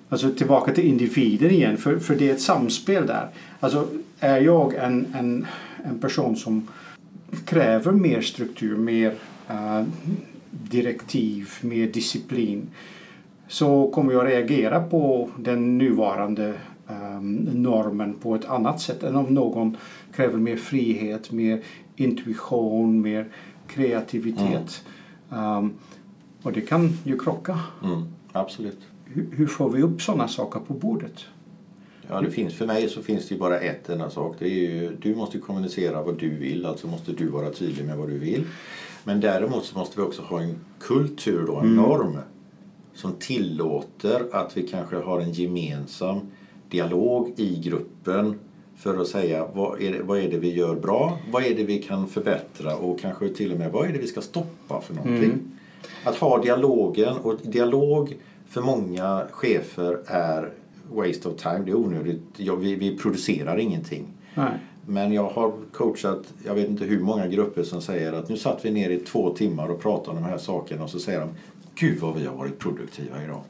alltså 0.09 0.33
tillbaka 0.33 0.73
till 0.73 0.83
individen 0.85 1.51
igen, 1.51 1.77
för, 1.77 1.97
för 1.99 2.15
det 2.15 2.29
är 2.29 2.33
ett 2.33 2.41
samspel 2.41 3.07
där. 3.07 3.27
Alltså 3.59 3.87
är 4.19 4.41
jag 4.41 4.73
en, 4.75 5.05
en, 5.19 5.45
en 5.85 5.99
person 5.99 6.35
som 6.35 6.67
kräver 7.45 7.91
mer 7.91 8.21
struktur, 8.21 8.77
mer 8.77 9.13
eh, 9.49 9.83
direktiv, 10.51 11.49
mer 11.61 11.87
disciplin 11.87 12.67
så 13.47 13.87
kommer 13.87 14.13
jag 14.13 14.27
reagera 14.27 14.83
på 14.83 15.29
den 15.37 15.77
nuvarande 15.77 16.53
ehm, 16.87 17.35
normen 17.53 18.13
på 18.13 18.35
ett 18.35 18.45
annat 18.45 18.81
sätt 18.81 19.03
än 19.03 19.15
om 19.15 19.25
någon 19.25 19.77
kräver 20.15 20.37
mer 20.37 20.57
frihet, 20.57 21.31
mer 21.31 21.61
intuition, 21.95 23.01
mer 23.01 23.27
kreativitet. 23.67 24.85
Ehm, 25.31 25.73
och 26.43 26.53
det 26.53 26.61
kan 26.61 26.97
ju 27.03 27.19
krocka. 27.19 27.59
Mm, 27.83 28.03
absolut. 28.31 28.79
hur, 29.05 29.27
hur 29.31 29.47
får 29.47 29.69
vi 29.69 29.81
upp 29.81 30.01
sådana 30.01 30.27
saker 30.27 30.59
på 30.59 30.73
bordet? 30.73 31.25
Ja, 32.09 32.21
det 32.21 32.31
finns, 32.31 32.53
för 32.53 32.65
mig 32.65 32.89
så 32.89 33.01
finns 33.01 33.27
det 33.27 33.33
ju 33.33 33.39
bara 33.39 33.59
ett 33.59 33.89
enda 33.89 34.09
sak. 34.09 34.35
Det 34.39 34.45
är 34.45 34.49
ju, 34.49 34.95
du 35.01 35.15
måste 35.15 35.37
kommunicera 35.37 36.03
vad 36.03 36.17
du 36.17 36.29
vill, 36.29 36.65
alltså 36.65 36.87
måste 36.87 37.11
du 37.11 37.27
vara 37.27 37.49
tydlig 37.49 37.85
med 37.85 37.97
vad 37.97 38.09
du 38.09 38.17
vill. 38.17 38.43
Men 39.03 39.19
däremot 39.19 39.65
så 39.65 39.77
måste 39.77 39.99
vi 39.99 40.05
också 40.05 40.21
ha 40.21 40.41
en 40.41 40.55
kultur, 40.79 41.43
då, 41.47 41.55
en 41.55 41.75
norm 41.75 42.17
som 42.93 43.13
tillåter 43.13 44.21
att 44.31 44.57
vi 44.57 44.67
kanske 44.67 44.95
har 44.95 45.19
en 45.19 45.31
gemensam 45.31 46.19
dialog 46.69 47.33
i 47.37 47.59
gruppen 47.59 48.39
för 48.77 49.01
att 49.01 49.07
säga 49.07 49.47
vad 49.53 49.81
är, 49.81 49.91
det, 49.91 50.03
vad 50.03 50.19
är 50.19 50.31
det 50.31 50.37
vi 50.37 50.53
gör 50.53 50.75
bra, 50.75 51.17
vad 51.31 51.43
är 51.43 51.55
det 51.55 51.63
vi 51.63 51.81
kan 51.81 52.07
förbättra 52.07 52.75
och 52.75 52.99
kanske 52.99 53.29
till 53.29 53.51
och 53.51 53.57
med 53.59 53.71
vad 53.71 53.89
är 53.89 53.93
det 53.93 53.99
vi 53.99 54.07
ska 54.07 54.21
stoppa 54.21 54.81
för 54.81 54.93
någonting. 54.93 55.31
Att 56.03 56.15
ha 56.15 56.41
dialogen 56.41 57.17
och 57.17 57.39
dialog 57.43 58.17
för 58.47 58.61
många 58.61 59.27
chefer 59.31 59.99
är 60.05 60.51
waste 60.93 61.29
of 61.29 61.41
time, 61.41 61.59
det 61.65 61.71
är 61.71 61.75
onödigt. 61.75 62.21
Ja, 62.37 62.55
vi, 62.55 62.75
vi 62.75 62.97
producerar 62.97 63.57
ingenting. 63.57 64.07
Nej. 64.35 64.59
Men 64.85 65.13
jag 65.13 65.29
har 65.29 65.53
coachat, 65.71 66.33
jag 66.45 66.55
vet 66.55 66.69
inte 66.69 66.85
hur 66.85 66.99
många 66.99 67.27
grupper 67.27 67.63
som 67.63 67.81
säger 67.81 68.13
att 68.13 68.29
nu 68.29 68.37
satt 68.37 68.65
vi 68.65 68.71
ner 68.71 68.89
i 68.89 68.97
två 68.97 69.33
timmar 69.33 69.67
och 69.67 69.81
pratade 69.81 70.17
om 70.17 70.23
de 70.23 70.29
här 70.29 70.37
sakerna 70.37 70.83
och 70.83 70.89
så 70.89 70.99
säger 70.99 71.19
de 71.19 71.29
Gud 71.75 71.99
vad 71.99 72.15
vi 72.15 72.25
har 72.25 72.35
varit 72.35 72.59
produktiva 72.59 73.23
idag. 73.23 73.41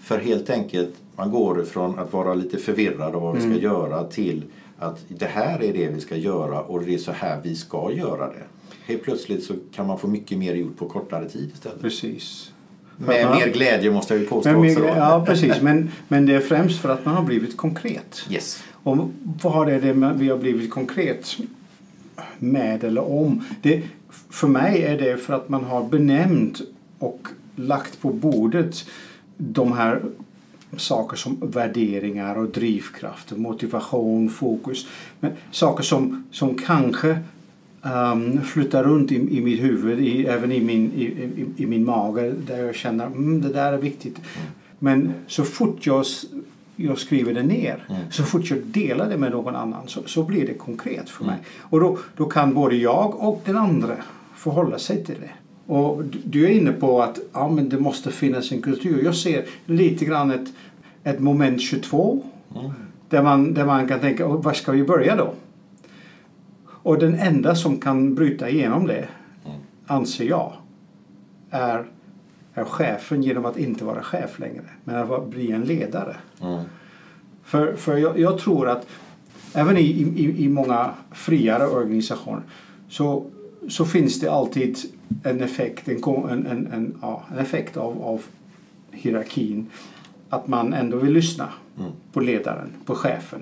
För 0.00 0.18
helt 0.18 0.50
enkelt, 0.50 0.94
man 1.16 1.30
går 1.30 1.62
ifrån 1.62 1.98
att 1.98 2.12
vara 2.12 2.34
lite 2.34 2.58
förvirrad 2.58 3.14
av 3.14 3.22
vad 3.22 3.34
vi 3.34 3.40
ska 3.40 3.62
göra 3.62 4.04
till 4.04 4.44
att 4.78 5.04
det 5.08 5.26
här 5.26 5.62
är 5.62 5.72
det 5.72 5.88
vi 5.88 6.00
ska 6.00 6.16
göra 6.16 6.62
och 6.62 6.82
det 6.82 6.94
är 6.94 6.98
så 6.98 7.12
här 7.12 7.40
vi 7.42 7.54
ska 7.54 7.92
göra 7.92 8.26
det. 8.26 8.42
Helt 8.86 9.02
plötsligt 9.02 9.44
så 9.44 9.54
kan 9.72 9.86
man 9.86 9.98
få 9.98 10.08
mycket 10.08 10.38
mer 10.38 10.54
gjort 10.54 10.76
på 10.76 10.88
kortare 10.88 11.28
tid 11.28 11.50
istället. 11.54 11.80
Precis. 11.80 12.52
Med 13.06 13.30
mer 13.30 13.52
glädje 13.52 13.90
måste 13.90 14.14
jag 14.14 14.20
ju 14.20 14.26
påstå 14.26 14.50
också. 14.50 14.60
mer- 14.80 14.96
ja, 14.96 15.24
precis. 15.26 15.62
Men, 15.62 15.90
men 16.08 16.26
det 16.26 16.34
är 16.34 16.40
främst 16.40 16.80
för 16.80 16.88
att 16.88 17.04
man 17.04 17.14
har 17.14 17.22
blivit 17.22 17.56
konkret. 17.56 18.26
Yes. 18.30 18.62
Och 18.82 19.10
vad 19.42 19.68
är 19.68 19.80
det 19.80 19.92
vi 20.14 20.28
har 20.28 20.38
blivit 20.38 20.70
konkret 20.70 21.36
med 22.38 22.84
eller 22.84 23.10
om? 23.10 23.44
Det, 23.62 23.82
för 24.30 24.48
mig 24.48 24.82
är 24.82 24.98
det 24.98 25.16
för 25.16 25.34
att 25.34 25.48
man 25.48 25.64
har 25.64 25.84
benämnt 25.84 26.60
och 26.98 27.28
lagt 27.56 28.00
på 28.00 28.12
bordet 28.12 28.84
de 29.36 29.72
här 29.72 30.02
saker 30.76 31.16
som 31.16 31.38
värderingar 31.40 32.38
och 32.38 32.48
drivkrafter, 32.48 33.36
motivation, 33.36 34.30
fokus. 34.30 34.86
Men 35.20 35.32
saker 35.50 35.82
som, 35.84 36.24
som 36.30 36.54
kanske 36.54 37.18
um, 37.82 38.40
flyttar 38.42 38.84
runt 38.84 39.12
i, 39.12 39.36
i 39.38 39.40
mitt 39.40 39.62
huvud, 39.62 40.00
i, 40.00 40.26
även 40.26 40.52
i 40.52 40.60
min, 40.60 40.92
i, 40.92 41.02
i, 41.04 41.46
i 41.62 41.66
min 41.66 41.84
mage 41.84 42.32
där 42.46 42.64
jag 42.64 42.74
känner 42.74 43.06
mm, 43.06 43.40
det 43.40 43.48
där 43.52 43.72
är 43.72 43.78
viktigt. 43.78 44.18
Men 44.78 45.12
så 45.26 45.44
fort 45.44 45.86
jag, 45.86 46.04
jag 46.76 46.98
skriver 46.98 47.34
det 47.34 47.42
ner, 47.42 47.84
så 48.10 48.22
fort 48.22 48.50
jag 48.50 48.58
delar 48.58 49.08
det 49.08 49.16
med 49.16 49.30
någon 49.30 49.56
annan 49.56 49.82
så, 49.88 50.00
så 50.06 50.22
blir 50.22 50.46
det 50.46 50.54
konkret 50.54 51.08
för 51.10 51.24
mig. 51.24 51.36
Och 51.60 51.80
då, 51.80 51.98
då 52.16 52.24
kan 52.24 52.54
både 52.54 52.76
jag 52.76 53.14
och 53.20 53.42
den 53.44 53.56
andra 53.56 53.96
förhålla 54.36 54.78
sig 54.78 55.04
till 55.04 55.16
det. 55.20 55.30
Och 55.72 56.02
du- 56.24 56.44
är 56.44 56.48
inne 56.50 56.72
på 56.72 57.02
att 57.02 57.18
ja, 57.32 57.48
men 57.48 57.68
det 57.68 57.78
måste 57.78 58.10
finnas 58.10 58.52
en 58.52 58.62
kultur. 58.62 59.04
Jag 59.04 59.14
ser 59.14 59.44
lite 59.66 60.04
grann 60.04 60.30
ett, 60.30 60.48
ett 61.04 61.20
moment 61.20 61.60
22 61.60 62.22
där, 63.08 63.22
man, 63.22 63.54
där 63.54 63.64
man 63.66 63.88
kan 63.88 64.00
tänka, 64.00 64.26
"Och 64.26 64.44
var 64.44 64.52
ska 64.52 64.72
vi 64.72 64.84
börja 64.84 65.16
då? 65.16 65.32
Och 66.82 66.98
den 66.98 67.14
enda 67.14 67.54
som 67.54 67.80
kan 67.80 68.14
bryta 68.14 68.48
igenom 68.48 68.86
det, 68.86 69.08
anser 69.86 70.24
jag, 70.24 70.52
är, 71.50 71.84
är 72.54 72.64
chefen 72.64 73.22
genom 73.22 73.44
att 73.44 73.58
inte 73.58 73.84
vara 73.84 74.02
chef 74.02 74.38
längre, 74.38 74.64
men 74.84 74.96
att 74.96 75.08
vara- 75.08 75.26
bli 75.26 75.52
en 75.52 75.62
ledare. 75.64 76.16
Mm. 76.42 76.64
För, 77.44 77.74
för 77.74 77.96
jag, 77.96 78.18
jag 78.18 78.38
tror 78.38 78.68
att 78.68 78.86
även 79.54 79.76
i, 79.76 79.82
i, 80.16 80.44
i 80.44 80.48
många 80.48 80.90
friare 81.12 81.66
organisationer 81.66 82.42
så, 82.88 83.24
så 83.68 83.84
finns 83.84 84.20
det 84.20 84.28
alltid 84.28 84.78
en 85.22 85.40
effekt, 85.40 85.88
en, 85.88 86.02
en, 86.04 86.46
en, 86.46 86.66
en, 86.72 86.98
ja, 87.02 87.22
en 87.32 87.38
effekt 87.38 87.76
av, 87.76 88.02
av 88.04 88.22
hierarkin. 88.90 89.66
Att 90.28 90.48
man 90.48 90.72
ändå 90.72 90.96
vill 90.96 91.12
lyssna 91.12 91.48
på 92.12 92.20
ledaren, 92.20 92.68
på 92.84 92.94
chefen. 92.94 93.40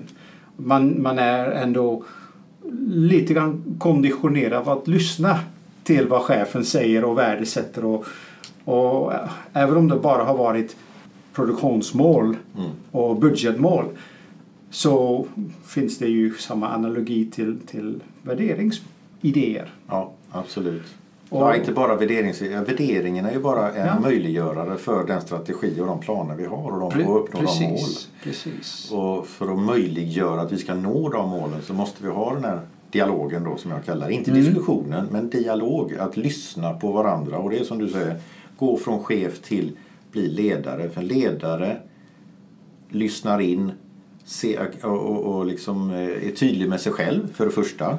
Man, 0.55 1.01
man 1.01 1.19
är 1.19 1.51
ändå 1.51 2.03
lite 2.87 3.33
grann 3.33 3.75
konditionerad 3.79 4.67
av 4.67 4.69
att 4.69 4.87
lyssna 4.87 5.39
till 5.83 6.07
vad 6.07 6.21
chefen 6.21 6.65
säger 6.65 7.03
och 7.03 7.17
värdesätter. 7.17 7.85
Och, 7.85 8.05
och 8.65 9.13
äh, 9.13 9.29
även 9.53 9.77
om 9.77 9.87
det 9.87 9.95
bara 9.95 10.23
har 10.23 10.37
varit 10.37 10.75
produktionsmål 11.33 12.37
och 12.91 13.15
budgetmål 13.15 13.85
så 14.69 15.25
finns 15.65 15.97
det 15.97 16.07
ju 16.07 16.33
samma 16.33 16.69
analogi 16.69 17.25
till, 17.25 17.59
till 17.59 18.03
värderingsidéer. 18.21 19.73
Ja, 19.87 20.11
absolut. 20.31 20.83
Och- 21.29 21.41
ja, 21.41 21.55
inte 21.55 21.71
bara 21.71 21.95
värderings... 21.95 22.41
ja, 22.41 22.61
Värderingen 22.63 23.25
är 23.25 23.31
ju 23.31 23.39
bara 23.39 23.71
en 23.73 23.87
Ja. 23.87 23.99
möjliggörare 23.99 24.77
för 24.77 25.03
den 25.07 25.21
strategi 25.21 25.79
och 25.81 25.85
de 25.87 25.99
planer 25.99 26.35
vi 26.35 26.45
har 26.45 26.71
och 26.71 26.79
de, 26.95 27.05
och 27.05 27.23
uppnå 27.23 27.39
de 27.41 27.45
mål. 27.63 27.77
precis, 27.77 28.09
precis. 28.23 28.91
Och 28.91 29.27
för 29.27 29.51
att 29.53 29.59
möjliggöra 29.59 30.41
att 30.41 30.51
vi 30.51 30.57
ska 30.57 30.73
nå 30.73 31.09
de 31.09 31.29
målen 31.29 31.61
så 31.61 31.73
måste 31.73 32.03
vi 32.03 32.09
ha 32.09 32.33
den 32.33 32.43
här 32.43 32.59
dialogen 32.91 33.43
då 33.43 33.57
som 33.57 33.71
jag 33.71 33.85
kallar. 33.85 34.09
Inte 34.09 34.31
diskussionen 34.31 35.07
men 35.11 35.29
dialog. 35.29 35.95
Att 35.99 36.17
lyssna 36.17 36.73
på 36.73 36.91
varandra 36.91 37.37
och 37.37 37.49
det 37.49 37.57
är 37.59 37.63
som 37.63 37.77
du 37.79 37.87
säger, 37.89 38.15
gå 38.57 38.77
från 38.77 39.03
chef 39.03 39.39
till 39.41 39.71
bli 40.11 40.27
ledare. 40.29 40.89
För 40.89 41.01
ledare 41.01 41.77
lyssnar 42.89 43.39
in 43.39 43.71
se, 44.25 44.59
och, 44.83 44.89
och, 44.89 45.35
och 45.35 45.45
liksom 45.45 45.91
eh, 45.91 45.97
är 46.27 46.35
tydlig 46.35 46.69
med 46.69 46.81
sig 46.81 46.91
själv 46.91 47.33
för 47.33 47.45
det 47.45 47.51
första. 47.51 47.97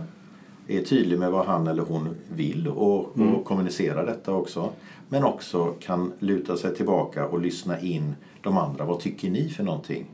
Är 0.71 0.83
tydlig 0.83 1.19
med 1.19 1.31
vad 1.31 1.47
han 1.47 1.67
eller 1.67 1.83
hon 1.83 2.09
vill 2.35 2.69
och, 2.69 3.19
och 3.19 3.45
kommunicerar 3.45 4.07
detta 4.07 4.33
också. 4.33 4.71
Men 5.09 5.25
också 5.25 5.75
kan 5.81 6.13
luta 6.19 6.57
sig 6.57 6.75
tillbaka 6.75 7.27
och 7.27 7.41
lyssna 7.41 7.81
in 7.81 8.15
de 8.43 8.59
andra. 8.59 8.85
Vad 8.85 9.01
tycker 9.01 9.31
ni 9.31 9.49
för 9.49 9.65
någonting? 9.65 10.07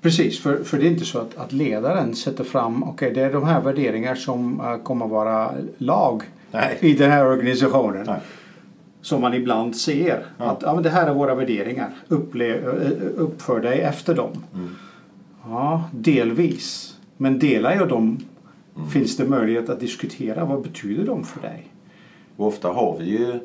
Precis, 0.00 0.40
för, 0.40 0.64
för 0.64 0.78
det 0.78 0.86
är 0.86 0.90
inte 0.90 1.04
så 1.04 1.18
att, 1.18 1.36
att 1.36 1.52
ledaren 1.52 2.14
sätter 2.14 2.44
fram, 2.44 2.82
okej 2.82 3.12
det 3.14 3.20
är 3.20 3.32
de 3.32 3.44
här 3.44 3.60
värderingar 3.60 4.14
som 4.14 4.60
uh, 4.60 4.82
kommer 4.82 5.06
vara 5.06 5.50
lag 5.78 6.22
Nej. 6.50 6.78
i 6.80 6.94
den 6.94 7.10
här 7.10 7.26
organisationen. 7.26 8.06
Nej. 8.06 8.20
Som 9.00 9.20
man 9.20 9.34
ibland 9.34 9.76
ser. 9.76 10.24
Ja. 10.38 10.44
Att 10.44 10.62
ja, 10.62 10.74
men 10.74 10.82
det 10.82 10.90
här 10.90 11.06
är 11.06 11.14
våra 11.14 11.34
värderingar. 11.34 11.90
Upple- 12.08 12.84
eh, 12.84 13.22
uppför 13.22 13.60
dig 13.60 13.80
efter 13.80 14.14
dem. 14.14 14.32
Mm. 14.54 14.68
Ja, 15.48 15.84
delvis. 15.92 16.94
Men 17.16 17.38
delar 17.38 17.74
jag 17.74 17.88
dem 17.88 18.18
Mm. 18.78 18.90
finns 18.90 19.16
det 19.16 19.24
möjlighet 19.24 19.68
att 19.68 19.80
diskutera 19.80 20.44
vad 20.44 20.62
betyder 20.62 21.06
de 21.06 21.24
för 21.24 21.40
dig? 21.40 21.72
Och 22.36 22.46
ofta 22.46 22.68
har 22.68 22.96
vi 22.98 23.04
ju 23.04 23.38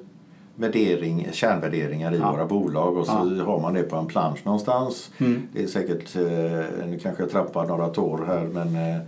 värdering, 0.56 1.28
kärnvärderingar 1.32 2.14
i 2.14 2.18
Ja. 2.18 2.32
våra 2.32 2.46
bolag 2.46 2.98
och 2.98 3.06
så 3.06 3.12
har 3.46 3.60
man 3.62 3.74
det 3.74 3.84
på 3.84 3.96
en 3.96 4.06
plansch 4.06 4.40
någonstans. 4.46 5.12
Mm. 5.18 5.42
Det 5.54 5.64
är 5.64 5.68
säkert, 5.68 6.16
eh, 6.16 6.88
nu 6.88 7.00
kanske 7.02 7.24
jag 7.24 7.30
trappar 7.32 7.66
några 7.68 7.88
tår 7.90 8.24
här 8.28 8.50
men, 8.54 8.68
eh, 8.68 9.02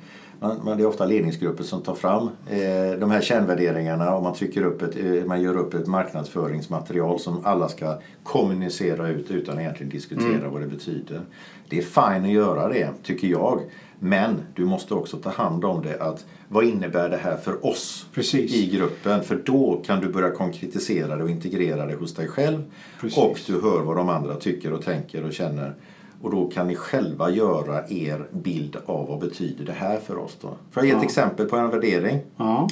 men 0.63 0.77
det 0.77 0.83
är 0.83 0.87
ofta 0.87 1.05
ledningsgrupper 1.05 1.63
som 1.63 1.81
tar 1.81 1.95
fram 1.95 2.23
eh, 2.49 2.99
de 2.99 3.11
här 3.11 3.21
kärnvärderingarna 3.21 4.15
och 4.15 4.23
man, 4.23 4.33
trycker 4.33 4.63
upp 4.63 4.81
ett, 4.81 5.25
man 5.27 5.41
gör 5.41 5.57
upp 5.57 5.73
ett 5.73 5.87
marknadsföringsmaterial 5.87 7.19
som 7.19 7.37
alla 7.43 7.69
ska 7.69 7.97
kommunicera 8.23 9.07
ut 9.09 9.31
utan 9.31 9.59
egentligen 9.59 9.89
diskutera 9.89 10.29
Mm. 10.39 10.51
vad 10.51 10.61
det 10.61 10.67
betyder. 10.67 11.21
Det 11.69 11.77
är 11.77 11.81
fine 11.81 12.25
att 12.25 12.31
göra 12.31 12.67
det, 12.69 12.89
tycker 13.03 13.27
jag. 13.27 13.59
Men 13.99 14.41
du 14.55 14.65
måste 14.65 14.93
också 14.93 15.17
ta 15.17 15.29
hand 15.29 15.65
om 15.65 15.81
det. 15.81 15.99
att 16.01 16.25
Vad 16.47 16.63
innebär 16.65 17.09
det 17.09 17.17
här 17.17 17.37
för 17.37 17.65
oss 17.65 18.05
Precis. 18.13 18.53
i 18.55 18.69
gruppen? 18.69 19.23
För 19.23 19.35
då 19.45 19.81
kan 19.85 19.99
du 20.01 20.07
börja 20.07 20.31
konkretisera 20.31 21.15
det 21.15 21.23
och 21.23 21.29
integrera 21.29 21.85
det 21.85 21.95
hos 21.95 22.13
dig 22.15 22.27
själv. 22.27 22.63
Precis. 23.01 23.17
Och 23.17 23.39
du 23.47 23.53
hör 23.61 23.79
vad 23.81 23.97
de 23.97 24.09
andra 24.09 24.35
tycker 24.35 24.73
och 24.73 24.81
tänker 24.85 25.23
och 25.25 25.33
känner. 25.33 25.75
Och 26.21 26.31
då 26.31 26.47
kan 26.47 26.67
ni 26.67 26.75
själva 26.75 27.29
göra 27.29 27.87
er 27.89 28.27
bild 28.31 28.77
av 28.85 29.07
vad 29.07 29.19
betyder 29.19 29.65
det 29.65 29.71
här 29.71 29.97
för 29.99 30.17
oss. 30.17 30.37
Då. 30.41 30.47
Får 30.47 30.83
jag 30.83 30.85
ge 30.85 30.91
ett 30.91 30.97
Ja. 30.99 31.03
exempel 31.05 31.45
på 31.45 31.55
en 31.57 31.69
värdering? 31.69 32.19
Ja, 32.37 32.67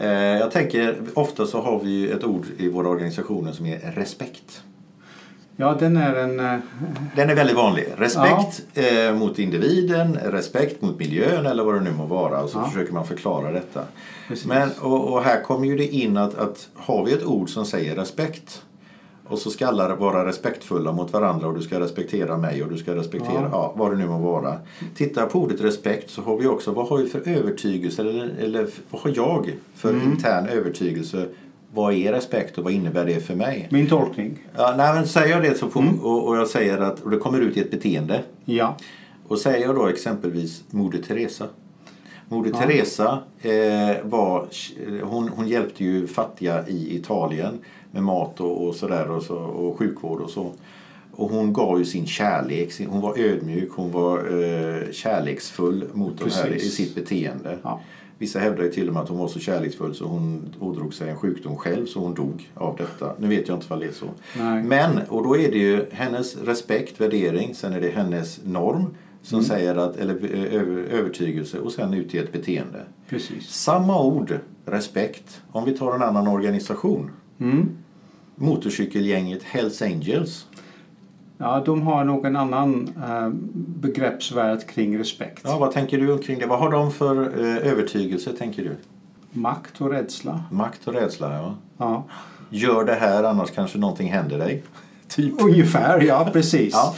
Eh, 0.00 0.08
jag 0.12 0.50
tänker, 0.50 0.96
ofta 1.14 1.46
så 1.46 1.60
har 1.60 1.80
vi 1.80 2.10
ett 2.10 2.24
ord 2.24 2.46
i 2.58 2.68
våra 2.68 2.88
organisationer 2.88 3.52
som 3.52 3.66
är 3.66 3.92
respekt. 3.96 4.62
Ja 5.60 5.76
den 5.78 5.96
är 5.96 6.14
en... 6.14 6.40
eh, 6.40 6.58
Den 7.16 7.30
är 7.30 7.34
väldigt 7.34 7.56
vanlig. 7.56 7.86
Respekt 7.96 8.62
eh, 8.74 9.14
mot 9.14 9.38
individen, 9.38 10.18
respekt 10.24 10.82
mot 10.82 10.98
miljön 10.98 11.46
eller 11.46 11.64
vad 11.64 11.74
det 11.74 11.80
nu 11.80 11.92
må 11.92 12.06
vara. 12.06 12.42
Och 12.42 12.50
så 12.50 12.58
Ja. 12.58 12.64
försöker 12.68 12.92
man 12.92 13.06
förklara 13.06 13.52
detta. 13.52 13.80
Precis. 14.28 14.46
Men, 14.46 14.70
och, 14.80 15.12
och 15.12 15.22
här 15.22 15.42
kommer 15.42 15.66
ju 15.66 15.76
det 15.76 15.86
in 15.88 16.16
att, 16.16 16.34
att 16.38 16.68
har 16.74 17.04
vi 17.04 17.12
ett 17.12 17.24
ord 17.24 17.50
som 17.50 17.64
säger 17.66 17.96
respekt 17.96 18.62
och 19.30 19.38
så 19.38 19.50
ska 19.50 19.66
alla 19.66 19.94
vara 19.96 20.26
respektfulla 20.26 20.92
mot 20.92 21.12
varandra 21.12 21.46
och 21.48 21.54
du 21.54 21.62
ska 21.62 21.80
respektera 21.80 22.36
mig 22.36 22.62
och 22.62 22.70
du 22.70 22.76
ska 22.78 22.94
respektera 22.94 23.32
Ja. 23.42 23.48
ja. 23.52 23.72
vad 23.76 23.90
det 23.90 23.96
nu 23.96 24.06
må 24.06 24.18
vara. 24.18 24.58
Titta 24.96 25.26
på 25.26 25.38
ordet 25.38 25.60
respekt 25.60 26.10
så 26.10 26.22
har 26.22 26.36
vi 26.36 26.46
också 26.46 26.72
vad 26.72 26.88
har 26.88 26.98
vi 26.98 27.06
för 27.08 27.28
övertygelse 27.28 28.02
eller, 28.02 28.34
eller 28.38 28.66
vad 28.90 29.02
har 29.02 29.12
jag 29.16 29.54
för 29.74 29.90
Mm. 29.90 30.02
intern 30.12 30.46
övertygelse 30.48 31.26
vad 31.74 31.94
är 31.94 32.12
respekt 32.12 32.58
och 32.58 32.64
vad 32.64 32.72
innebär 32.72 33.06
det 33.06 33.20
för 33.20 33.34
mig? 33.34 33.68
Min 33.70 33.88
tolkning. 33.88 34.38
Ja, 34.56 34.74
nej, 34.76 34.94
men 34.94 35.06
säger 35.06 35.34
jag 35.34 35.42
det 35.42 35.58
så 35.58 35.68
får, 35.68 36.04
och, 36.04 36.28
och 36.28 36.36
jag 36.36 36.48
säger 36.48 36.78
att 36.78 37.00
och 37.00 37.10
det 37.10 37.16
kommer 37.16 37.40
ut 37.40 37.56
i 37.56 37.60
ett 37.60 37.70
beteende. 37.70 38.22
Ja. 38.44 38.76
Och 39.28 39.38
säger 39.38 39.66
jag 39.66 39.74
då 39.74 39.86
exempelvis 39.88 40.62
Moder 40.70 40.98
Teresa. 40.98 41.46
Moder 42.28 42.50
Teresa 42.50 43.18
eh, 43.42 43.96
var, 44.02 44.46
hon, 45.02 45.28
hon 45.28 45.48
hjälpte 45.48 45.84
ju 45.84 46.06
fattiga 46.06 46.68
i 46.68 46.96
Italien 46.96 47.58
med 47.90 48.02
mat 48.02 48.40
och, 48.40 48.66
och 48.66 48.74
sådär 48.74 49.10
och, 49.10 49.22
så, 49.22 49.36
och 49.36 49.78
sjukvård 49.78 50.20
och 50.20 50.30
så. 50.30 50.52
Och 51.12 51.30
hon 51.30 51.52
gav 51.52 51.78
ju 51.78 51.84
sin 51.84 52.06
kärlek, 52.06 52.72
hon 52.88 53.00
var 53.00 53.18
ödmjuk, 53.18 53.70
hon 53.72 53.92
var 53.92 54.18
eh, 54.18 54.92
kärleksfull 54.92 55.84
mot 55.92 56.18
de 56.18 56.30
här 56.30 56.46
i 56.46 56.52
Precis. 56.52 56.74
sitt 56.74 56.94
beteende. 56.94 57.58
Ja. 57.62 57.80
Vissa 58.18 58.38
hävdar 58.38 58.64
ju 58.64 58.70
till 58.70 58.88
och 58.88 58.94
med 58.94 59.02
att 59.02 59.08
hon 59.08 59.18
var 59.18 59.28
så 59.28 59.38
kärleksfull 59.38 59.94
så 59.94 60.04
hon 60.04 60.54
ådrog 60.60 60.94
sig 60.94 61.10
en 61.10 61.16
sjukdom 61.16 61.56
själv 61.56 61.86
så 61.86 62.00
hon 62.00 62.14
dog 62.14 62.50
av 62.54 62.76
detta. 62.76 63.12
Nu 63.18 63.28
vet 63.28 63.48
jag 63.48 63.56
inte 63.56 63.66
vad 63.70 63.80
det 63.80 63.86
är 63.86 63.92
så. 63.92 64.06
Nej. 64.38 64.62
Men, 64.62 64.98
och 65.08 65.22
då 65.24 65.36
är 65.36 65.50
det 65.50 65.58
ju 65.58 65.84
hennes 65.92 66.36
respekt, 66.36 67.00
värdering, 67.00 67.54
sen 67.54 67.72
är 67.72 67.80
det 67.80 67.88
hennes 67.88 68.40
norm 68.44 68.84
som 69.22 69.38
Mm. 69.38 69.48
säger 69.48 69.76
att, 69.76 69.96
eller 69.96 70.14
eh, 70.34 70.54
över- 70.60 70.82
övertygelse 70.82 71.58
och 71.58 71.72
sen 71.72 71.94
ut 71.94 72.14
i 72.14 72.18
ett 72.18 72.32
beteende. 72.32 72.82
Precis. 73.08 73.48
Samma 73.48 74.02
ord, 74.02 74.38
respekt, 74.66 75.40
om 75.52 75.64
vi 75.64 75.78
tar 75.78 75.94
en 75.94 76.02
annan 76.02 76.28
organisation. 76.28 77.10
Mm. 77.40 77.68
Motorcykelgänget 78.36 79.42
Hells 79.42 79.82
Angels. 79.82 80.46
Ja, 81.38 81.62
de 81.66 81.82
har 81.82 82.04
nog 82.04 82.26
en 82.26 82.36
annan 82.36 82.94
eh, 83.08 83.28
begreppsvärld 83.54 84.66
kring 84.66 84.98
respekt. 84.98 85.42
Ja, 85.44 85.58
vad 85.58 85.72
tänker 85.72 85.98
du 85.98 86.18
kring 86.18 86.38
det? 86.38 86.46
Vad 86.46 86.58
har 86.58 86.70
de 86.70 86.92
för 86.92 87.16
eh, 87.16 87.72
övertygelse, 87.72 88.32
tänker 88.32 88.64
du? 88.64 88.76
Makt 89.32 89.80
och 89.80 89.90
rädsla. 89.90 90.44
Makt 90.50 90.88
och 90.88 90.94
rädsla, 90.94 91.34
ja. 91.34 91.54
Ja. 91.78 92.04
Gör 92.50 92.84
det 92.84 92.94
här, 92.94 93.24
annars 93.24 93.50
kanske 93.50 93.78
någonting 93.78 94.08
händer 94.12 94.38
dig. 94.38 94.62
Typ. 95.08 95.42
Ungefär, 95.42 96.00
ja 96.00 96.28
precis. 96.32 96.72
Ja. 96.72 96.94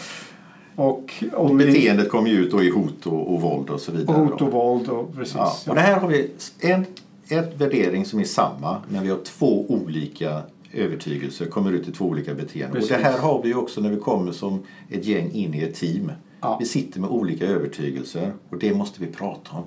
Och, 0.76 1.24
vi, 1.50 1.54
Beteendet 1.54 2.10
kommer 2.10 2.30
ju 2.30 2.36
ut 2.36 2.50
då 2.50 2.62
i 2.62 2.70
hot 2.70 3.06
och, 3.06 3.34
och 3.34 3.40
våld 3.40 3.70
och 3.70 3.80
så 3.80 3.92
vidare. 3.92 4.16
och 4.16 4.26
hot 4.26 4.42
och 4.42 4.52
våld 4.52 4.88
och 4.88 5.14
precis. 5.14 5.36
Ja. 5.36 5.52
Och 5.68 5.74
det 5.74 5.80
här 5.80 6.00
har 6.00 6.08
vi 6.08 6.30
en 6.60 6.86
ett 7.30 7.60
värdering 7.60 8.04
som 8.04 8.20
är 8.20 8.24
samma, 8.24 8.76
men 8.88 9.02
vi 9.02 9.10
har 9.10 9.18
två 9.18 9.64
olika 9.68 10.42
övertygelser, 10.72 11.46
kommer 11.46 11.72
ut 11.72 11.88
i 11.88 11.92
två 11.92 12.04
olika 12.04 12.34
beteenden. 12.34 12.72
Precis. 12.74 12.90
Och 12.90 12.96
det 12.98 13.04
här 13.04 13.18
har 13.18 13.42
vi 13.42 13.48
ju 13.48 13.54
också 13.54 13.80
när 13.80 13.90
vi 13.90 13.96
kommer 13.96 14.32
som 14.32 14.62
ett 14.90 15.04
gäng 15.04 15.32
in 15.32 15.54
i 15.54 15.62
ett 15.62 15.74
team. 15.74 16.12
Ja. 16.40 16.56
Vi 16.60 16.66
sitter 16.66 17.00
med 17.00 17.10
olika 17.10 17.46
övertygelser 17.46 18.32
och 18.48 18.58
det 18.58 18.74
måste 18.74 19.00
vi 19.04 19.06
prata 19.06 19.56
om. 19.56 19.64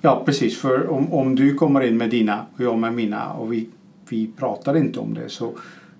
Ja, 0.00 0.22
precis. 0.26 0.58
För 0.58 0.88
om, 0.90 1.12
om 1.12 1.34
du 1.34 1.54
kommer 1.54 1.80
in 1.80 1.96
med 1.96 2.10
dina 2.10 2.46
och 2.56 2.64
jag 2.64 2.78
med 2.78 2.92
mina 2.94 3.32
och 3.32 3.52
vi, 3.52 3.68
vi 4.08 4.30
pratar 4.36 4.76
inte 4.76 5.00
om 5.00 5.14
det 5.14 5.28
så, 5.28 5.52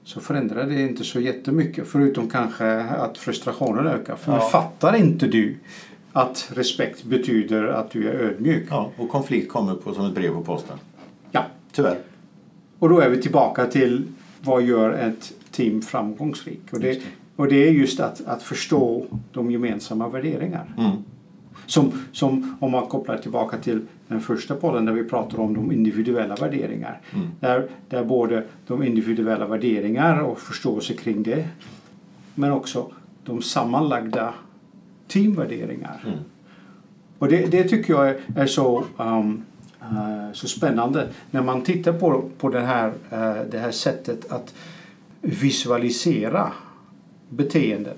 så 0.04 0.20
förändrar 0.20 0.66
det 0.66 0.82
inte 0.82 1.04
så 1.04 1.20
jättemycket. 1.20 1.86
Förutom 1.88 2.30
kanske 2.30 2.80
att 2.80 3.18
frustrationen 3.18 3.86
ökar. 3.86 4.16
För 4.16 4.32
Ja. 4.32 4.40
fattar 4.40 4.96
inte 4.96 5.26
du 5.26 5.56
att 6.12 6.50
respekt 6.54 7.04
betyder 7.04 7.64
att 7.64 7.90
du 7.90 8.08
är 8.08 8.14
ödmjuk. 8.14 8.66
Ja, 8.70 8.90
och 8.96 9.08
konflikt 9.08 9.52
kommer 9.52 9.74
på, 9.74 9.94
som 9.94 10.06
ett 10.06 10.14
brev 10.14 10.32
på 10.32 10.42
posten. 10.42 10.78
Ja. 11.30 11.44
Tyvärr. 11.72 11.98
Och 12.78 12.88
då 12.88 13.00
är 13.00 13.10
vi 13.10 13.22
tillbaka 13.22 13.66
till 13.66 14.02
vad 14.42 14.62
gör 14.62 14.92
ett 14.92 15.32
team 15.50 15.82
framgångsrikt? 15.82 16.72
Och 16.72 16.80
det, 16.80 17.02
och 17.36 17.48
det 17.48 17.68
är 17.68 17.72
just 17.72 18.00
att, 18.00 18.26
att 18.26 18.42
förstå 18.42 19.06
de 19.32 19.50
gemensamma 19.50 20.08
värderingar. 20.08 20.74
Mm. 20.78 20.90
Som, 21.66 21.92
som 22.12 22.56
om 22.60 22.70
man 22.70 22.86
kopplar 22.86 23.16
tillbaka 23.16 23.56
till 23.56 23.86
den 24.08 24.20
första 24.20 24.54
podden 24.54 24.84
där 24.84 24.92
vi 24.92 25.04
pratar 25.04 25.40
om 25.40 25.54
de 25.54 25.72
individuella 25.72 26.34
värderingar. 26.34 27.00
Mm. 27.14 27.26
Där, 27.40 27.68
där 27.88 28.04
både 28.04 28.44
de 28.66 28.82
individuella 28.82 29.46
värderingar 29.46 30.20
och 30.20 30.38
förståelse 30.38 30.94
kring 30.94 31.22
det 31.22 31.48
men 32.34 32.52
också 32.52 32.92
de 33.24 33.42
sammanlagda 33.42 34.34
teamvärderingar. 35.08 36.02
Mm. 36.06 36.18
Och 37.18 37.28
det, 37.28 37.46
det 37.50 37.64
tycker 37.64 37.92
jag 37.92 38.08
är, 38.08 38.20
är 38.36 38.46
så, 38.46 38.84
um, 38.96 39.44
så 40.32 40.48
spännande 40.48 41.08
när 41.30 41.42
man 41.42 41.62
tittar 41.62 41.92
på, 41.92 42.24
på 42.38 42.48
det, 42.48 42.60
här, 42.60 42.92
eh, 43.10 43.44
det 43.50 43.58
här 43.58 43.70
sättet 43.70 44.32
att 44.32 44.54
visualisera 45.20 46.52
beteenden. 47.28 47.94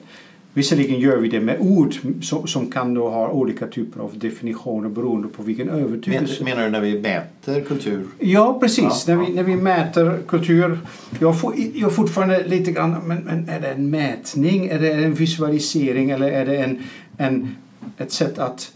Visserligen 0.54 1.00
gör 1.00 1.16
vi 1.16 1.28
det 1.28 1.40
med 1.40 1.56
ord 1.60 1.94
som, 2.22 2.46
som 2.46 2.70
kan 2.70 2.94
då 2.94 3.10
ha 3.10 3.28
olika 3.28 3.66
typer 3.66 4.00
av 4.00 4.18
definitioner 4.18 4.88
beroende 4.88 5.28
på 5.28 5.42
vilken 5.42 5.68
övertygelse. 5.68 6.44
Men, 6.44 6.54
menar 6.54 6.64
du 6.64 6.70
när 6.70 6.80
vi 6.80 7.00
mäter 7.00 7.60
kultur? 7.60 8.06
Ja, 8.18 8.58
precis. 8.60 9.04
Ja, 9.08 9.14
när, 9.14 9.24
vi, 9.24 9.32
när 9.32 9.42
vi 9.42 9.56
mäter 9.56 10.18
kultur. 10.28 10.78
Jag 11.20 11.40
får 11.40 11.54
jag 11.74 11.94
fortfarande 11.94 12.46
lite 12.46 12.72
grann, 12.72 12.96
men, 13.06 13.18
men 13.18 13.48
är 13.48 13.60
det 13.60 13.68
en 13.68 13.90
mätning? 13.90 14.66
Är 14.66 14.78
det 14.78 14.92
en 14.92 15.14
visualisering? 15.14 16.10
Eller 16.10 16.30
är 16.30 16.46
det 16.46 16.56
en, 16.56 16.82
en, 17.16 17.56
ett 17.96 18.12
sätt 18.12 18.38
att, 18.38 18.72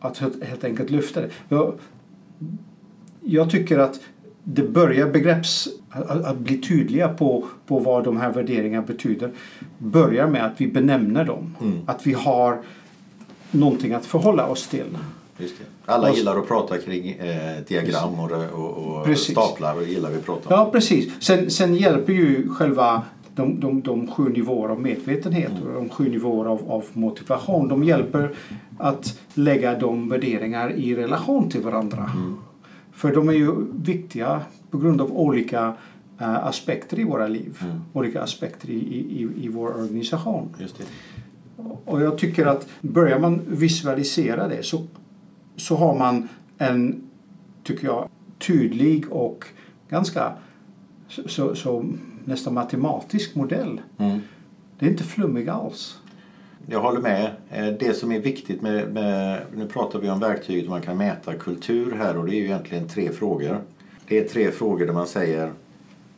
att 0.00 0.18
helt, 0.18 0.44
helt 0.44 0.64
enkelt 0.64 0.90
lyfta 0.90 1.20
det? 1.20 1.28
Jag, 1.48 1.74
jag 3.20 3.50
tycker 3.50 3.78
att 3.78 4.00
det 4.44 4.62
börjar 4.62 5.10
begrepps 5.10 5.68
att, 5.90 6.24
att 6.24 6.38
bli 6.38 6.58
tydliga 6.58 7.08
på, 7.08 7.46
på 7.66 7.78
vad 7.78 8.04
de 8.04 8.16
här 8.16 8.32
värderingarna 8.32 8.86
betyder. 8.86 9.30
Börjar 9.78 10.26
med 10.26 10.46
att 10.46 10.52
vi 10.56 10.66
benämner 10.66 11.24
dem. 11.24 11.56
Mm. 11.60 11.78
Att 11.86 12.06
vi 12.06 12.12
har 12.12 12.62
någonting 13.50 13.92
att 13.92 14.06
förhålla 14.06 14.46
oss 14.46 14.68
till. 14.68 14.98
Alla 15.86 16.12
gillar 16.12 16.38
att 16.38 16.48
prata 16.48 16.78
kring 16.78 17.10
eh, 17.10 17.60
diagram 17.68 18.20
och, 18.20 18.30
och, 18.30 19.08
och 19.08 19.18
staplar 19.18 19.76
och 19.76 19.84
gillar 19.84 20.10
vi 20.10 20.16
att 20.16 20.26
prata 20.26 20.54
om. 20.54 20.60
Ja, 20.60 20.70
precis. 20.70 21.24
Sen, 21.24 21.50
sen 21.50 21.74
hjälper 21.74 22.12
ju 22.12 22.48
själva 22.48 23.02
de, 23.34 23.60
de, 23.60 23.80
de 23.80 24.06
sju 24.06 24.28
nivåer 24.28 24.68
av 24.68 24.80
medvetenhet 24.80 25.52
och 25.66 25.72
de 25.74 25.88
sju 25.88 26.10
nivåer 26.10 26.46
av, 26.48 26.72
av 26.72 26.84
motivation. 26.92 27.68
De 27.68 27.84
hjälper 27.84 28.30
att 28.78 29.20
lägga 29.34 29.78
de 29.78 30.08
värderingar 30.08 30.72
i 30.72 30.94
relation 30.96 31.50
till 31.50 31.60
varandra. 31.60 32.10
För 32.92 33.14
de 33.14 33.28
är 33.28 33.32
ju 33.32 33.52
viktiga 33.72 34.40
på 34.70 34.78
grund 34.78 35.00
av 35.00 35.12
olika 35.12 35.74
eh, 36.18 36.46
aspekter 36.46 36.98
i 36.98 37.04
våra 37.04 37.26
liv. 37.26 37.58
Mm. 37.62 37.80
Olika 37.92 38.22
aspekter 38.22 38.70
i, 38.70 38.78
i, 38.78 39.44
i 39.44 39.48
vår 39.48 39.68
organisation. 39.68 40.48
Just 40.58 40.78
det. 40.78 40.84
Och 41.84 42.02
jag 42.02 42.18
tycker 42.18 42.46
att 42.46 42.66
börjar 42.80 43.18
man 43.18 43.40
visualisera 43.46 44.48
det 44.48 44.62
så, 44.62 44.86
så 45.56 45.76
har 45.76 45.98
man 45.98 46.28
en, 46.58 47.02
tycker 47.62 47.86
jag, 47.86 48.08
tydlig 48.38 49.12
och 49.12 49.44
ganska 49.88 50.32
så, 51.08 51.54
så 51.54 51.84
nästan 52.24 52.54
matematisk 52.54 53.34
modell. 53.34 53.80
Mm. 53.98 54.20
Det 54.78 54.86
är 54.86 54.90
inte 54.90 55.04
flummig 55.04 55.48
alls. 55.48 55.98
Jag 56.66 56.80
håller 56.80 57.00
med. 57.00 57.30
Eh, 57.50 57.66
Det 57.66 57.94
som 57.94 58.12
är 58.12 58.18
viktigt 58.18 58.62
med, 58.62 58.92
med, 58.92 59.42
nu 59.54 59.66
pratar 59.66 59.98
vi 59.98 60.10
om 60.10 60.20
verktyget 60.20 60.68
man 60.68 60.82
kan 60.82 60.96
mäta 60.96 61.34
kultur 61.34 61.94
här 61.98 62.16
och 62.16 62.26
det 62.26 62.34
är 62.34 62.38
ju 62.38 62.44
egentligen 62.44 62.88
tre 62.88 63.12
frågor. 63.12 63.60
Det 64.08 64.18
är 64.18 64.28
tre 64.28 64.50
frågor 64.50 64.86
där 64.86 64.92
man 64.92 65.06
säger 65.06 65.52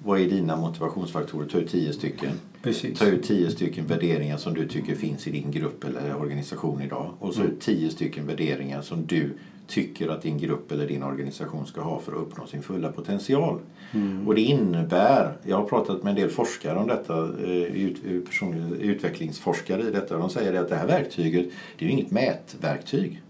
vad 0.04 0.20
är 0.20 0.26
dina 0.26 0.56
motivationsfaktorer? 0.56 1.48
Ta 1.48 1.58
ut 1.58 1.70
tio 1.70 1.92
stycken. 1.92 2.30
Precis. 2.62 2.98
Ta 2.98 3.06
ut 3.06 3.22
tio 3.22 3.50
stycken 3.50 3.86
värderingar 3.86 4.36
som 4.36 4.54
du 4.54 4.68
tycker 4.68 4.94
finns 4.94 5.26
i 5.26 5.30
din 5.30 5.50
grupp 5.50 5.84
eller 5.84 6.16
organisation 6.16 6.82
idag. 6.82 7.10
Och 7.18 7.34
så 7.34 7.42
ut 7.42 7.60
tio 7.60 7.90
stycken 7.90 8.26
värderingar 8.26 8.82
som 8.82 9.06
du 9.06 9.30
tycker 9.66 10.08
att 10.08 10.22
din 10.22 10.38
grupp 10.38 10.72
eller 10.72 10.86
din 10.86 11.02
organisation 11.02 11.66
ska 11.66 11.80
ha 11.80 12.00
för 12.00 12.12
att 12.12 12.18
uppnå 12.18 12.46
sin 12.46 12.62
fulla 12.62 12.92
potential. 12.92 13.58
Och 14.26 14.34
det 14.34 14.40
innebär, 14.40 15.32
jag 15.42 15.56
har 15.56 15.64
pratat 15.64 16.02
med 16.02 16.10
en 16.10 16.16
del 16.16 16.30
forskare 16.30 16.78
om 16.78 16.86
detta, 16.86 17.18
eh, 17.44 17.50
ut, 17.50 18.26
personliga 18.28 18.76
utvecklingsforskare 18.80 19.82
i 19.82 19.90
detta, 19.90 20.14
och 20.14 20.20
de 20.20 20.30
säger 20.30 20.60
att 20.60 20.68
det 20.68 20.76
här 20.76 20.86
verktyget, 20.86 21.46
det 21.78 21.84
är 21.84 21.86
ju 21.86 21.92
inget 21.92 22.10
mätverktyg. 22.10 23.22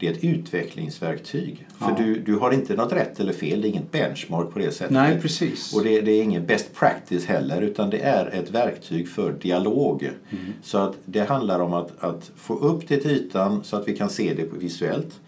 Det 0.00 0.08
är 0.08 0.12
ett 0.12 0.24
utvecklingsverktyg. 0.24 1.66
För 1.78 1.90
Ja. 1.90 1.94
du, 1.98 2.18
du 2.18 2.34
har 2.36 2.52
inte 2.52 2.74
något 2.74 2.92
rätt 2.92 3.20
eller 3.20 3.32
fel, 3.32 3.60
det 3.60 3.68
är 3.68 3.70
inget 3.70 3.92
benchmark 3.92 4.50
på 4.52 4.58
det 4.58 4.70
sättet. 4.70 4.90
Nej, 4.90 5.20
precis. 5.20 5.74
Och 5.76 5.84
det, 5.84 6.00
det 6.00 6.10
är 6.12 6.22
ingen 6.22 6.46
best 6.46 6.74
practice 6.74 7.26
heller 7.26 7.62
utan 7.62 7.90
det 7.90 7.98
är 7.98 8.26
ett 8.26 8.50
verktyg 8.50 9.08
för 9.08 9.32
dialog. 9.32 10.10
Så 10.62 10.78
att 10.78 10.96
det 11.04 11.20
handlar 11.20 11.60
om 11.60 11.72
att, 11.74 12.04
att 12.04 12.30
få 12.36 12.54
upp 12.58 12.88
det 12.88 12.96
till 12.96 13.10
ytan 13.10 13.64
så 13.64 13.76
att 13.76 13.88
vi 13.88 13.96
kan 13.96 14.10
se 14.10 14.34
det 14.34 14.58
visuellt. 14.58 15.20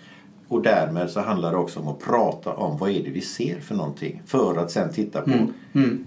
Och 0.48 0.62
därmed 0.62 1.10
så 1.10 1.20
handlar 1.20 1.50
det 1.52 1.56
också 1.58 1.80
om 1.80 1.88
att 1.88 1.98
prata 2.00 2.52
om 2.52 2.78
vad 2.78 2.90
är 2.90 3.02
det 3.02 3.10
vi 3.10 3.20
ser 3.20 3.60
för 3.60 3.74
någonting. 3.74 4.22
För 4.26 4.56
att 4.56 4.70
sen 4.70 4.92
titta 4.92 5.20
på, 5.20 5.30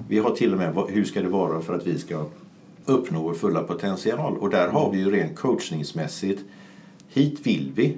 vi 0.07 0.19
har 0.19 0.29
till 0.29 0.51
och 0.53 0.57
med 0.57 0.75
hur 0.89 1.03
ska 1.03 1.21
det 1.21 1.29
vara 1.29 1.61
för 1.61 1.75
att 1.75 1.87
vi 1.87 1.97
ska 1.97 2.25
uppnå 2.85 3.21
vår 3.23 3.33
fulla 3.33 3.63
potential. 3.63 4.37
Och 4.37 4.49
där 4.49 4.67
har 4.67 4.91
vi 4.91 4.97
ju 4.97 5.11
rent 5.11 5.35
coachningsmässigt, 5.35 6.43
hit 7.09 7.39
vill 7.47 7.71
vi. 7.75 7.97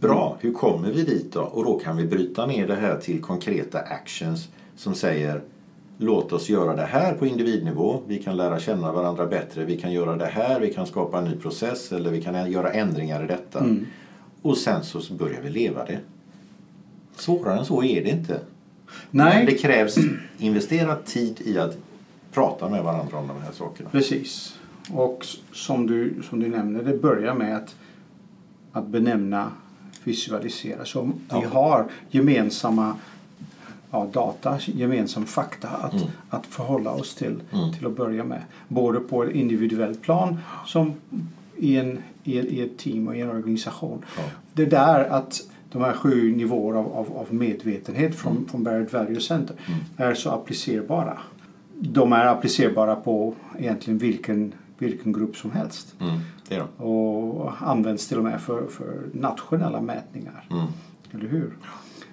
Bra, 0.00 0.36
hur 0.40 0.52
kommer 0.52 0.92
vi 0.92 1.02
dit 1.02 1.32
då? 1.32 1.40
Och 1.40 1.64
då 1.64 1.78
kan 1.78 1.96
vi 1.96 2.04
bryta 2.04 2.46
ner 2.46 2.66
det 2.66 2.74
här 2.74 2.96
till 2.96 3.20
konkreta 3.20 3.78
actions 3.78 4.48
som 4.76 4.94
säger 4.94 5.42
låt 5.98 6.32
oss 6.32 6.48
göra 6.48 6.76
det 6.76 6.82
här 6.82 7.14
på 7.14 7.26
individnivå. 7.26 8.00
Vi 8.06 8.22
kan 8.22 8.36
lära 8.36 8.58
känna 8.58 8.92
varandra 8.92 9.26
bättre. 9.26 9.64
Vi 9.64 9.80
kan 9.80 9.92
göra 9.92 10.16
det 10.16 10.26
här. 10.26 10.60
Vi 10.60 10.74
kan 10.74 10.86
skapa 10.86 11.18
en 11.18 11.24
ny 11.24 11.36
process 11.36 11.92
eller 11.92 12.10
vi 12.10 12.22
kan 12.22 12.50
göra 12.50 12.72
ändringar 12.72 13.24
i 13.24 13.26
detta. 13.26 13.64
Och 14.42 14.56
sen 14.58 14.84
så 14.84 15.14
börjar 15.14 15.40
vi 15.42 15.50
leva 15.50 15.84
det. 15.84 15.98
Svårare 17.16 17.58
än 17.58 17.64
så 17.64 17.82
är 17.84 18.04
det 18.04 18.10
inte. 18.10 18.40
Nej. 19.10 19.36
Men 19.36 19.46
det 19.46 19.54
krävs 19.54 19.96
investerad 20.38 21.04
tid 21.04 21.40
i 21.44 21.58
att 21.58 21.76
prata 22.32 22.68
med 22.68 22.82
varandra 22.84 23.18
om 23.18 23.28
de 23.28 23.40
här 23.42 23.52
sakerna. 23.52 23.90
Precis. 23.90 24.58
Och 24.92 25.26
som 25.52 25.86
du, 25.86 26.14
som 26.30 26.40
du 26.40 26.48
nämner, 26.48 26.82
det 26.82 26.98
börjar 27.02 27.34
med 27.34 27.56
att, 27.56 27.76
att 28.72 28.86
benämna, 28.86 29.50
visualisera. 30.04 30.84
Så 30.84 31.02
vi 31.02 31.12
Ja. 31.28 31.48
har 31.52 31.86
gemensamma 32.10 32.94
ja, 33.90 34.08
data, 34.12 34.58
gemensam 34.66 35.26
fakta 35.26 35.68
att, 35.68 35.92
Mm. 35.92 36.04
att 36.30 36.46
förhålla 36.46 36.90
oss 36.90 37.14
till, 37.14 37.40
Mm. 37.52 37.72
till 37.72 37.86
att 37.86 37.96
börja 37.96 38.24
med. 38.24 38.42
Både 38.68 39.00
på 39.00 39.24
ett 39.24 39.34
individuellt 39.34 40.02
plan 40.02 40.38
som 40.66 40.92
i, 41.56 41.76
en, 41.76 41.98
i, 42.34 42.38
i 42.38 42.62
ett 42.62 42.78
team 42.78 43.08
och 43.08 43.16
i 43.16 43.20
en 43.20 43.30
organisation. 43.30 44.04
Ja. 44.16 44.22
Det 44.52 44.64
där 44.64 45.04
att 45.04 45.42
de 45.72 45.82
här 45.82 45.92
sju 45.92 46.36
nivåer 46.36 46.74
av, 46.74 46.92
av, 46.92 47.16
av 47.16 47.34
medvetenhet 47.34 48.14
från, 48.14 48.32
Mm. 48.32 48.48
från 48.48 48.64
Barrett 48.64 48.92
Value 48.92 49.20
Center 49.20 49.56
är 49.96 50.14
så 50.14 50.30
applicerbara. 50.30 51.18
De 51.74 52.12
är 52.12 52.26
applicerbara 52.26 52.96
på 52.96 53.34
egentligen 53.58 53.98
vilken, 53.98 54.52
vilken 54.78 55.12
grupp 55.12 55.36
som 55.36 55.50
helst. 55.50 55.94
Mm, 56.00 56.18
det 56.48 56.54
är 56.54 56.58
de. 56.58 56.84
Och 56.84 57.52
används 57.62 58.08
till 58.08 58.18
och 58.18 58.24
med 58.24 58.40
för, 58.40 58.66
för 58.66 59.00
nationella 59.12 59.80
mätningar. 59.80 60.44
Mm. 60.50 60.66
Eller 61.12 61.28
hur? 61.28 61.52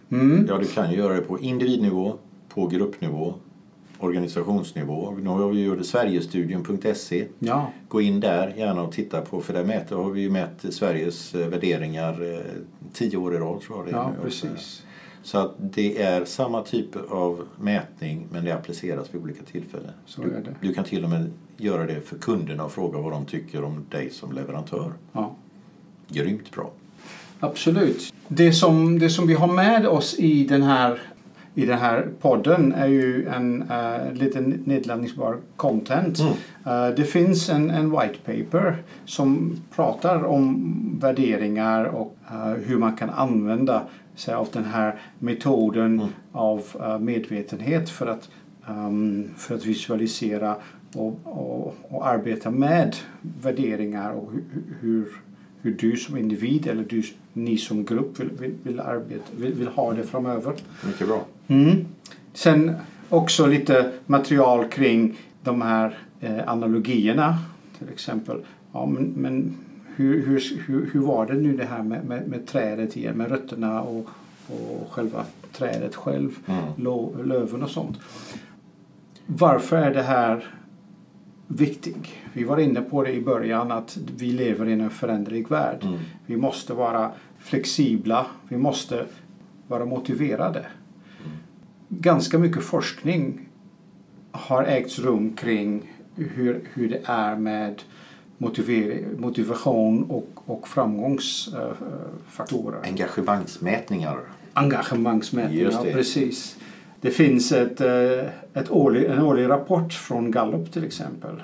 Mm. 0.09 0.45
Ja, 0.49 0.57
du 0.57 0.65
kan 0.65 0.91
ju 0.91 0.97
göra 0.97 1.13
det 1.13 1.21
på 1.21 1.39
individnivå, 1.39 2.13
på 2.49 2.67
gruppnivå, 2.67 3.33
organisationsnivå. 3.99 5.11
Nu 5.21 5.29
har 5.29 5.49
vi 5.49 5.63
gjort 5.63 5.85
Sverigestudien.se. 5.85 7.27
Ja, 7.39 7.71
Gå 7.87 8.01
in 8.01 8.19
där 8.19 8.53
gärna 8.57 8.81
och 8.81 8.91
titta 8.91 9.21
på, 9.21 9.41
för 9.41 9.53
där 9.53 9.63
mäter, 9.63 9.95
har 9.95 10.09
vi 10.09 10.21
ju 10.21 10.29
mätt 10.29 10.65
Sveriges 10.69 11.35
eh, 11.35 11.47
värderingar 11.47 12.33
eh, 12.33 12.39
tio 12.93 13.17
år 13.17 13.35
i 13.35 13.37
rad 13.37 13.61
tror 13.61 13.77
jag 13.77 13.85
det 13.85 13.91
är 13.91 13.95
ja 13.95 14.09
nu. 14.09 14.23
precis. 14.23 14.83
Så 15.23 15.37
att 15.37 15.55
det 15.59 16.01
är 16.01 16.25
samma 16.25 16.61
typ 16.61 16.95
av 17.11 17.45
mätning 17.61 18.27
men 18.31 18.45
det 18.45 18.51
appliceras 18.51 19.13
vid 19.13 19.21
olika 19.21 19.43
tillfällen. 19.43 19.91
Så 20.05 20.21
du, 20.21 20.27
är 20.27 20.41
det. 20.41 20.55
du 20.61 20.73
kan 20.73 20.83
till 20.83 21.03
och 21.03 21.09
med 21.09 21.31
göra 21.57 21.85
det 21.85 22.01
för 22.01 22.17
kunderna 22.17 22.63
och 22.65 22.71
fråga 22.71 22.99
vad 22.99 23.11
de 23.11 23.25
tycker 23.25 23.63
om 23.63 23.85
dig 23.89 24.09
som 24.09 24.31
leverantör. 24.31 24.93
Ja. 25.13 25.35
Grymt 26.09 26.51
bra. 26.51 26.71
Absolut. 27.39 28.13
Det 28.27 28.51
som, 28.51 28.99
det 28.99 29.09
som 29.09 29.27
vi 29.27 29.33
har 29.33 29.47
med 29.47 29.87
oss 29.87 30.19
i 30.19 30.43
den 30.43 30.63
här, 30.63 30.99
i 31.57 31.65
den 31.65 31.77
här 31.79 32.07
podden 32.21 32.73
är 32.73 32.87
ju 32.87 33.27
en 33.27 33.61
uh, 33.71 34.13
liten 34.13 34.61
nedladdningsbar 34.65 35.37
content. 35.55 36.19
Mm. 36.19 36.33
Eh, 36.65 36.95
det 36.95 37.03
finns 37.03 37.49
en, 37.49 37.69
en 37.69 37.91
white 37.91 38.17
paper 38.25 38.75
som 39.05 39.55
pratar 39.75 40.23
om 40.23 40.73
värderingar 41.01 41.83
och 41.85 42.17
eh, 42.31 42.47
hur 42.65 42.77
man 42.77 42.95
kan 42.95 43.09
använda 43.09 43.81
sig 44.15 44.33
av 44.33 44.47
den 44.53 44.65
här 44.65 44.95
metoden 45.19 45.93
Mm. 45.99 46.07
av 46.31 46.61
medvetenhet 47.01 47.89
för 47.89 48.07
att, 48.07 48.29
ehm, 48.67 49.29
för 49.37 49.55
att 49.55 49.65
visualisera 49.65 50.55
och, 50.95 51.19
och, 51.23 51.75
och 51.89 52.07
arbeta 52.07 52.51
med 52.51 52.95
värderingar 53.41 54.11
och 54.11 54.31
hu- 54.31 54.43
hu- 54.53 54.73
hur, 54.81 55.07
hur 55.61 55.73
du 55.73 55.97
som 55.97 56.17
individ 56.17 56.67
eller 56.67 56.83
du, 56.83 57.03
ni 57.33 57.57
som 57.57 57.85
grupp 57.85 58.19
vill, 58.19 58.29
vill, 58.39 58.53
vill, 58.63 58.79
arbeta, 58.79 59.23
vill, 59.37 59.53
vill 59.53 59.67
ha 59.67 59.93
det 59.93 60.03
framöver. 60.03 60.53
Mycket 60.85 61.07
bra. 61.07 61.25
Mm. 61.47 61.85
Sen 62.33 62.75
också 63.09 63.45
lite 63.45 63.91
material 64.05 64.67
kring 64.67 65.17
de 65.43 65.61
här 65.61 65.97
eh, 66.19 66.49
analogierna. 66.49 67.37
Till 67.77 67.89
exempel, 67.89 68.37
ja, 68.73 68.85
men, 68.85 69.03
men 69.03 69.57
hur, 69.95 70.25
hur, 70.25 70.43
hur, 70.67 70.89
hur 70.93 70.99
var 70.99 71.25
det 71.25 71.33
nu 71.33 71.57
det 71.57 71.65
här 71.65 71.83
med, 71.83 72.05
med, 72.05 72.27
med 72.27 72.47
trädet 72.47 72.97
igen, 72.97 73.17
med 73.17 73.29
rötterna 73.31 73.81
och, 73.81 74.09
och 74.47 74.87
själva 74.91 75.25
trädet 75.51 75.95
själv, 75.95 76.31
Mm. 76.45 77.27
löven 77.27 77.63
och 77.63 77.69
sånt. 77.69 77.97
Varför 79.25 79.77
är 79.77 79.93
det 79.93 80.03
här 80.03 80.45
viktigt? 81.47 81.97
Vi 82.33 82.43
var 82.43 82.57
inne 82.57 82.81
på 82.81 83.03
det 83.03 83.11
i 83.11 83.21
början 83.21 83.71
att 83.71 83.97
vi 84.17 84.31
lever 84.31 84.67
i 84.67 84.73
en 84.73 84.89
föränderlig 84.89 85.49
värld. 85.49 85.79
Mm. 85.81 85.99
Vi 86.25 86.37
måste 86.37 86.73
vara 86.73 87.11
flexibla, 87.39 88.25
vi 88.49 88.57
måste 88.57 89.05
vara 89.67 89.85
motiverade. 89.85 90.65
Ganska 91.89 92.37
mycket 92.37 92.63
forskning 92.63 93.49
har 94.31 94.63
ägts 94.63 94.99
rum 94.99 95.35
kring 95.35 95.91
hur, 96.15 96.61
hur 96.73 96.89
det 96.89 97.01
är 97.05 97.35
med 97.35 97.81
motivation 99.17 100.03
och, 100.03 100.29
och 100.45 100.67
framgångsfaktorer. 100.67 102.79
Engagemangsmätningar. 102.83 104.19
Engagemangsmätningar, 104.53 105.63
Just 105.63 105.83
det. 105.83 105.93
precis. 105.93 106.57
Det 107.01 107.11
finns 107.11 107.51
ett, 107.51 107.81
eh, 107.81 108.25
ett 108.53 108.71
årlig, 108.71 109.05
en 109.05 109.21
årlig 109.21 109.49
rapport 109.49 109.93
från 109.93 110.31
Gallup 110.31 110.71
till 110.71 110.83
exempel. 110.83 111.43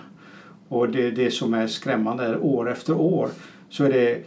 Och 0.68 0.90
det, 0.90 1.12
det 1.12 1.32
som 1.32 1.54
är 1.54 1.68
skrämmande 1.68 2.26
är 2.26 2.44
år 2.44 2.72
efter 2.72 2.94
år 2.94 3.30
så 3.70 3.84
är 3.84 3.90
det 3.90 4.24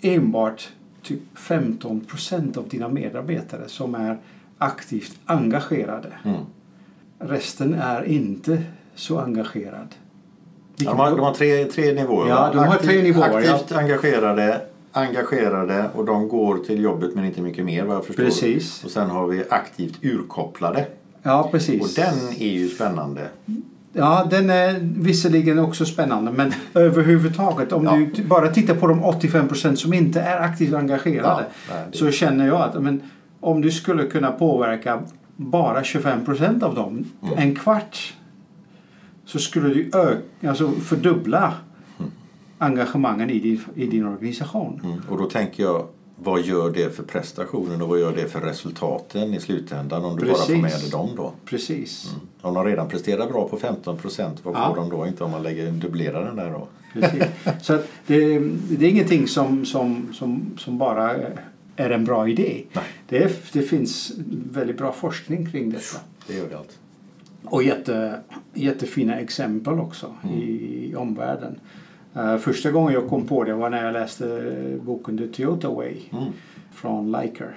enbart 0.00 0.68
typ 1.02 1.20
15 1.34 2.00
procent 2.00 2.56
av 2.56 2.68
dina 2.68 2.88
medarbetare 2.88 3.68
som 3.68 3.94
är 3.94 4.18
aktivt 4.60 5.12
engagerade. 5.26 6.08
Mm. 6.24 6.40
Resten 7.18 7.74
är 7.74 8.04
inte 8.04 8.62
så 8.94 9.18
engagerad. 9.18 9.88
Ja, 10.76 10.90
de, 10.90 10.98
har, 10.98 11.10
de 11.10 11.20
har 11.20 11.34
tre, 11.34 11.64
tre 11.64 11.92
nivåer. 11.92 12.28
Ja, 12.28 12.50
de 12.52 12.58
har 12.58 12.76
tre 12.76 13.02
nivåer, 13.02 13.42
ja. 13.46 13.54
Aktivt 13.54 13.72
engagerade, 13.78 14.60
engagerade 14.92 15.90
och 15.94 16.04
de 16.04 16.28
går 16.28 16.58
till 16.58 16.82
jobbet 16.82 17.14
men 17.14 17.24
inte 17.24 17.40
mycket 17.40 17.64
mer 17.64 17.84
vad 17.84 17.96
jag 17.96 18.04
förstår. 18.06 18.24
Precis. 18.24 18.84
Och 18.84 18.90
sen 18.90 19.10
har 19.10 19.26
vi 19.26 19.44
aktivt 19.50 20.04
urkopplade. 20.04 20.86
Ja, 21.22 21.48
precis. 21.52 21.82
Och 21.82 21.88
den 22.04 22.28
är 22.38 22.50
ju 22.52 22.68
spännande. 22.68 23.28
Ja, 23.92 24.26
den 24.30 24.50
är 24.50 24.78
visserligen 24.82 25.58
också 25.58 25.84
spännande 25.84 26.32
men 26.32 26.52
överhuvudtaget 26.74 27.72
om 27.72 27.84
Ja. 27.84 28.06
du 28.14 28.22
bara 28.22 28.48
tittar 28.48 28.74
på 28.74 28.86
de 28.86 29.04
85% 29.04 29.74
som 29.74 29.92
inte 29.94 30.20
är 30.20 30.40
aktivt 30.40 30.74
engagerade 30.74 31.44
Ja, 31.68 31.74
så 31.92 32.10
känner 32.10 32.46
jag 32.46 32.60
att 32.60 32.82
men, 32.82 33.02
om 33.40 33.60
du 33.60 33.70
skulle 33.70 34.06
kunna 34.06 34.32
påverka 34.32 35.02
bara 35.36 35.82
25% 35.82 36.62
av 36.62 36.74
dem, 36.74 37.04
Mm. 37.22 37.38
en 37.38 37.54
kvart, 37.54 38.14
så 39.24 39.38
skulle 39.38 39.68
du 39.68 39.90
öka, 39.94 40.48
alltså 40.48 40.70
fördubbla 40.70 41.54
engagemangen 42.58 43.30
i 43.30 43.38
din, 43.38 43.60
i 43.74 43.86
din 43.86 44.06
organisation. 44.06 44.80
Mm. 44.84 45.00
Och 45.08 45.18
då 45.18 45.24
tänker 45.24 45.62
jag, 45.62 45.86
vad 46.22 46.40
gör 46.42 46.70
det 46.70 46.96
för 46.96 47.02
prestationen 47.02 47.82
och 47.82 47.88
vad 47.88 48.00
gör 48.00 48.12
det 48.16 48.28
för 48.28 48.40
resultaten 48.40 49.34
i 49.34 49.40
slutändan 49.40 50.04
om 50.04 50.16
du 50.16 50.26
bara 50.26 50.34
får 50.36 50.52
med 50.52 50.62
Precis. 50.62 50.82
dig 50.82 50.90
dem 50.90 51.10
då? 51.16 51.32
Precis. 51.44 52.08
Mm. 52.14 52.26
Om 52.40 52.54
de 52.54 52.64
redan 52.64 52.88
presterar 52.88 53.26
bra 53.26 53.48
på 53.48 53.56
15 53.56 53.96
procent, 53.96 54.40
vad 54.44 54.54
Ja. 54.54 54.68
får 54.68 54.76
de 54.76 54.90
då 54.90 55.06
inte 55.06 55.24
om 55.24 55.30
man 55.30 55.42
lägger 55.42 55.70
dubblerar 55.70 56.24
den 56.24 56.36
där 56.36 56.50
då? 56.50 56.68
Precis. 56.92 57.22
Så 57.62 57.72
det, 58.06 58.38
det 58.68 58.86
är 58.86 58.90
ingenting 58.90 59.28
som, 59.28 59.64
som, 59.64 60.08
som, 60.12 60.42
som 60.58 60.78
bara 60.78 61.16
är 61.80 61.90
en 61.90 62.04
bra 62.04 62.28
idé. 62.28 62.62
Nej. 62.72 62.84
Det, 63.08 63.22
är, 63.24 63.30
det 63.52 63.62
finns 63.62 64.12
väldigt 64.52 64.78
bra 64.78 64.92
forskning 64.92 65.50
kring 65.50 65.70
detta. 65.70 65.98
Det 66.26 66.34
gör 66.34 66.48
det 66.48 66.58
allt. 66.58 66.78
Och 67.44 67.62
jätte, 67.62 68.20
jättefina 68.54 69.18
exempel 69.20 69.78
också 69.80 70.14
i, 70.34 70.40
i 70.90 70.94
omvärlden. 70.96 71.60
Eh, 72.14 72.36
första 72.36 72.70
gången 72.70 72.94
jag 72.94 73.08
kom 73.08 73.26
på 73.26 73.44
det 73.44 73.54
var 73.54 73.70
när 73.70 73.84
jag 73.84 73.92
läste 73.92 74.78
boken 74.82 75.18
The 75.18 75.26
Toyota 75.26 75.68
Way 75.68 75.96
Mm. 76.12 76.24
från 76.74 77.12
Liker. 77.12 77.54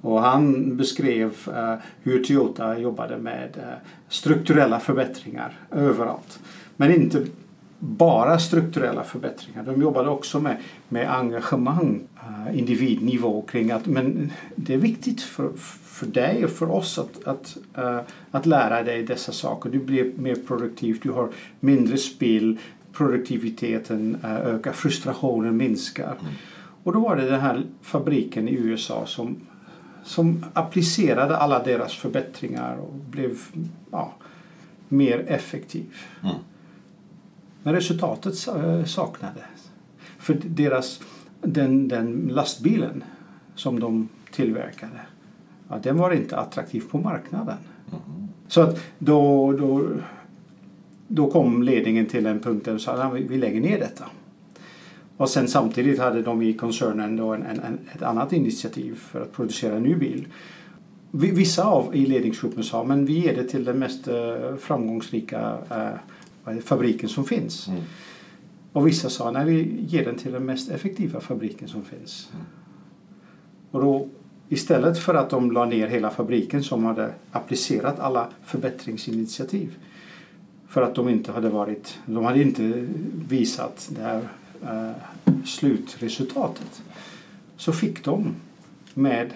Och 0.00 0.20
han 0.22 0.76
beskrev 0.76 1.34
eh, 1.56 1.74
hur 2.02 2.24
Toyota 2.24 2.78
jobbade 2.78 3.18
med 3.18 3.56
eh, 3.56 3.88
strukturella 4.08 4.80
förbättringar 4.80 5.58
överallt. 5.70 6.38
Men 6.76 6.92
inte 6.94 7.26
bara 7.78 8.38
strukturella 8.38 9.04
förbättringar. 9.04 9.62
De 9.62 9.82
jobbade 9.82 10.08
också 10.08 10.40
med, 10.40 10.56
med 10.88 11.14
engagemang, 11.14 12.02
eh, 12.16 12.58
individnivå 12.58 13.42
kring 13.42 13.70
att 13.70 13.86
men 13.86 14.32
det 14.56 14.74
är 14.74 14.78
viktigt 14.78 15.20
för, 15.22 15.52
för 15.82 16.06
dig 16.06 16.44
och 16.44 16.50
för 16.50 16.70
oss 16.70 16.98
att, 16.98 17.26
att, 17.26 17.56
eh, 17.74 18.00
att 18.30 18.46
lära 18.46 18.82
dig 18.82 19.02
dessa 19.02 19.32
saker. 19.32 19.70
Du 19.70 19.78
blir 19.78 20.12
mer 20.16 20.34
produktiv, 20.34 21.00
du 21.02 21.10
har 21.10 21.28
mindre 21.60 21.96
spill, 21.96 22.58
produktiviteten 22.92 24.18
eh, 24.22 24.36
ökar, 24.36 24.72
frustrationen 24.72 25.56
minskar. 25.56 26.14
Och 26.84 26.92
då 26.92 27.00
var 27.00 27.16
det 27.16 27.30
den 27.30 27.40
här 27.40 27.62
fabriken 27.82 28.48
i 28.48 28.52
USA 28.52 29.06
som, 29.06 29.36
som 30.04 30.44
applicerade 30.52 31.36
alla 31.36 31.64
deras 31.64 31.94
förbättringar 31.94 32.76
och 32.76 32.94
blev 32.94 33.38
ja, 33.90 34.12
mer 34.88 35.24
effektiv. 35.28 35.94
Mm. 36.22 36.34
Men 37.66 37.74
resultatet 37.74 38.48
eh, 38.48 38.84
saknades. 38.84 39.70
För 40.18 40.36
deras, 40.44 41.00
den, 41.40 41.88
den 41.88 42.30
lastbilen 42.32 43.04
som 43.54 43.80
de 43.80 44.08
tillverkade, 44.30 45.00
ja, 45.68 45.78
den 45.82 45.96
var 45.96 46.10
inte 46.10 46.36
attraktiv 46.36 46.82
på 46.90 46.98
marknaden. 46.98 47.56
Så 48.48 48.60
att 48.60 48.80
då, 48.98 49.52
då, 49.52 49.88
då 51.08 51.30
kom 51.30 51.62
ledningen 51.62 52.06
till 52.06 52.26
en 52.26 52.40
punkt 52.40 52.64
där 52.64 52.72
de 52.72 52.78
sa 52.78 52.92
att 52.92 53.14
vi, 53.14 53.38
lägger 53.38 53.60
ner 53.60 53.78
detta. 53.78 54.04
Och 55.16 55.30
sen 55.30 55.48
samtidigt 55.48 55.98
hade 55.98 56.22
de 56.22 56.42
i 56.42 56.52
koncernen 56.52 57.16
då 57.16 57.34
en, 57.34 57.42
en, 57.42 57.78
ett 57.94 58.02
annat 58.02 58.32
initiativ 58.32 58.94
för 58.94 59.20
att 59.22 59.32
producera 59.32 59.76
en 59.76 59.82
ny 59.82 59.94
bil. 59.94 60.26
vi- 61.10 61.30
vissa 61.30 61.64
av 61.64 61.96
i 61.96 62.06
ledningsgruppen 62.06 62.62
sa 62.62 62.84
men 62.84 63.06
vi 63.06 63.12
ger 63.12 63.36
det 63.36 63.44
till 63.44 63.64
den 63.64 63.78
mest 63.78 64.08
eh, 64.08 64.56
framgångsrika 64.58 65.58
eh, 66.46 66.58
fabriken 66.58 67.08
som 67.08 67.24
finns. 67.24 67.68
Mm. 67.68 67.82
Och 68.72 68.86
vissa 68.86 69.10
sa 69.10 69.30
nej 69.30 69.46
vi 69.46 69.84
ger 69.86 70.04
den 70.04 70.16
till 70.16 70.32
den 70.32 70.44
mest 70.44 70.70
effektiva 70.70 71.20
fabriken 71.20 71.68
som 71.68 71.84
finns. 71.84 72.28
Och 73.70 73.80
då 73.80 74.08
istället 74.48 74.98
för 74.98 75.14
att 75.14 75.30
de 75.30 75.52
la 75.52 75.64
ner 75.64 75.88
hela 75.88 76.10
fabriken 76.10 76.62
som 76.62 76.84
hade 76.84 77.14
applicerat 77.32 78.00
alla 78.00 78.28
förbättringsinitiativ 78.44 79.76
för 80.68 80.82
att 80.82 80.94
de 80.94 81.08
inte 81.08 81.32
hade 81.32 81.48
varit, 81.48 81.98
de 82.06 82.24
hade 82.24 82.42
inte 82.42 82.86
visat 83.28 83.90
det 83.96 84.02
här 84.02 84.28
eh, 84.62 84.92
slutresultatet 85.44 86.82
så 87.56 87.72
fick 87.72 88.04
de 88.04 88.34
med 88.94 89.30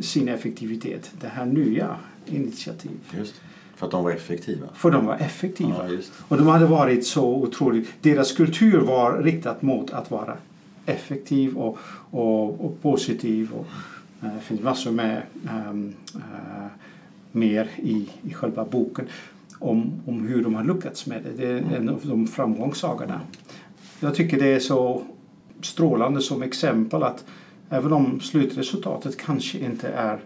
sin 0.00 0.28
effektivitet 0.28 1.10
det 1.20 1.28
här 1.28 1.46
nya 1.46 1.96
initiativ. 2.26 2.98
Just 3.16 3.34
det. 3.34 3.47
För 3.78 3.86
att 3.86 3.92
de 3.92 4.04
var 4.04 4.10
effektiva. 4.10 4.66
För 4.74 4.90
de 4.90 5.06
var 5.06 5.16
effektiva. 5.16 5.90
Ja. 5.90 5.98
Och 6.28 6.36
de 6.36 6.46
hade 6.46 6.66
varit 6.66 7.06
så 7.06 7.34
otroligt... 7.34 7.88
Deras 8.00 8.32
kultur 8.32 8.80
var 8.80 9.22
riktat 9.22 9.62
mot 9.62 9.90
att 9.90 10.10
vara 10.10 10.36
effektiv 10.86 11.58
och, 11.58 11.78
och, 12.10 12.64
och 12.64 12.82
positiv. 12.82 13.52
Och, 13.52 13.66
eh, 14.22 14.34
det 14.34 14.40
finns 14.40 14.60
massor 14.60 14.90
med 14.90 15.22
ehm, 15.48 15.94
eh, 16.14 16.66
mer 17.32 17.70
i, 17.76 18.08
i 18.22 18.34
själva 18.34 18.64
boken 18.64 19.04
om, 19.58 19.92
om 20.06 20.26
hur 20.26 20.42
de 20.42 20.54
har 20.54 20.64
lyckats 20.64 21.06
med 21.06 21.22
det. 21.22 21.32
Det 21.42 21.52
är 21.52 21.76
en 21.76 21.88
av 21.88 22.00
de 22.02 22.26
framgångssagorna. 22.26 23.20
Jag 24.00 24.14
tycker 24.14 24.38
det 24.38 24.54
är 24.54 24.60
så 24.60 25.02
strålande 25.60 26.20
som 26.20 26.42
exempel 26.42 27.02
att 27.02 27.24
även 27.70 27.92
om 27.92 28.20
slutresultatet 28.20 29.16
kanske 29.16 29.58
inte 29.58 29.88
är 29.88 30.20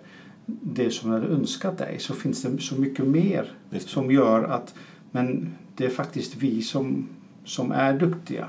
det 0.47 0.91
som 0.91 1.11
du 1.11 1.17
hade 1.17 1.27
önskat 1.33 1.79
dig 1.79 1.99
så 1.99 2.15
finns 2.15 2.43
det 2.43 2.59
så 2.59 2.75
mycket 2.75 3.07
mer 3.07 3.53
som 3.79 4.11
gör 4.11 4.45
att 4.45 4.75
men 5.11 5.55
det 5.77 5.85
är 5.85 5.91
faktiskt 5.91 6.37
vi 6.37 6.63
som, 6.63 7.09
som 7.45 7.73
är 7.73 7.99
duktiga 7.99 8.49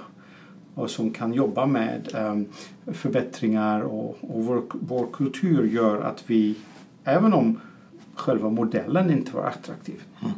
och 0.76 0.90
som 0.90 1.12
kan 1.12 1.34
jobba 1.34 1.66
med 1.66 2.16
em, 2.16 2.46
förbättringar 2.94 3.82
och, 3.82 4.18
och 4.22 4.46
vår, 4.46 4.64
vår 4.72 5.08
kultur 5.14 5.68
gör 5.68 6.02
att 6.02 6.24
vi, 6.28 6.56
även 7.04 7.34
om 7.34 7.60
själva 8.16 8.50
modellen 8.50 9.12
inte 9.12 9.36
var 9.36 9.44
attraktiv, 9.44 10.02
Mm. 10.22 10.34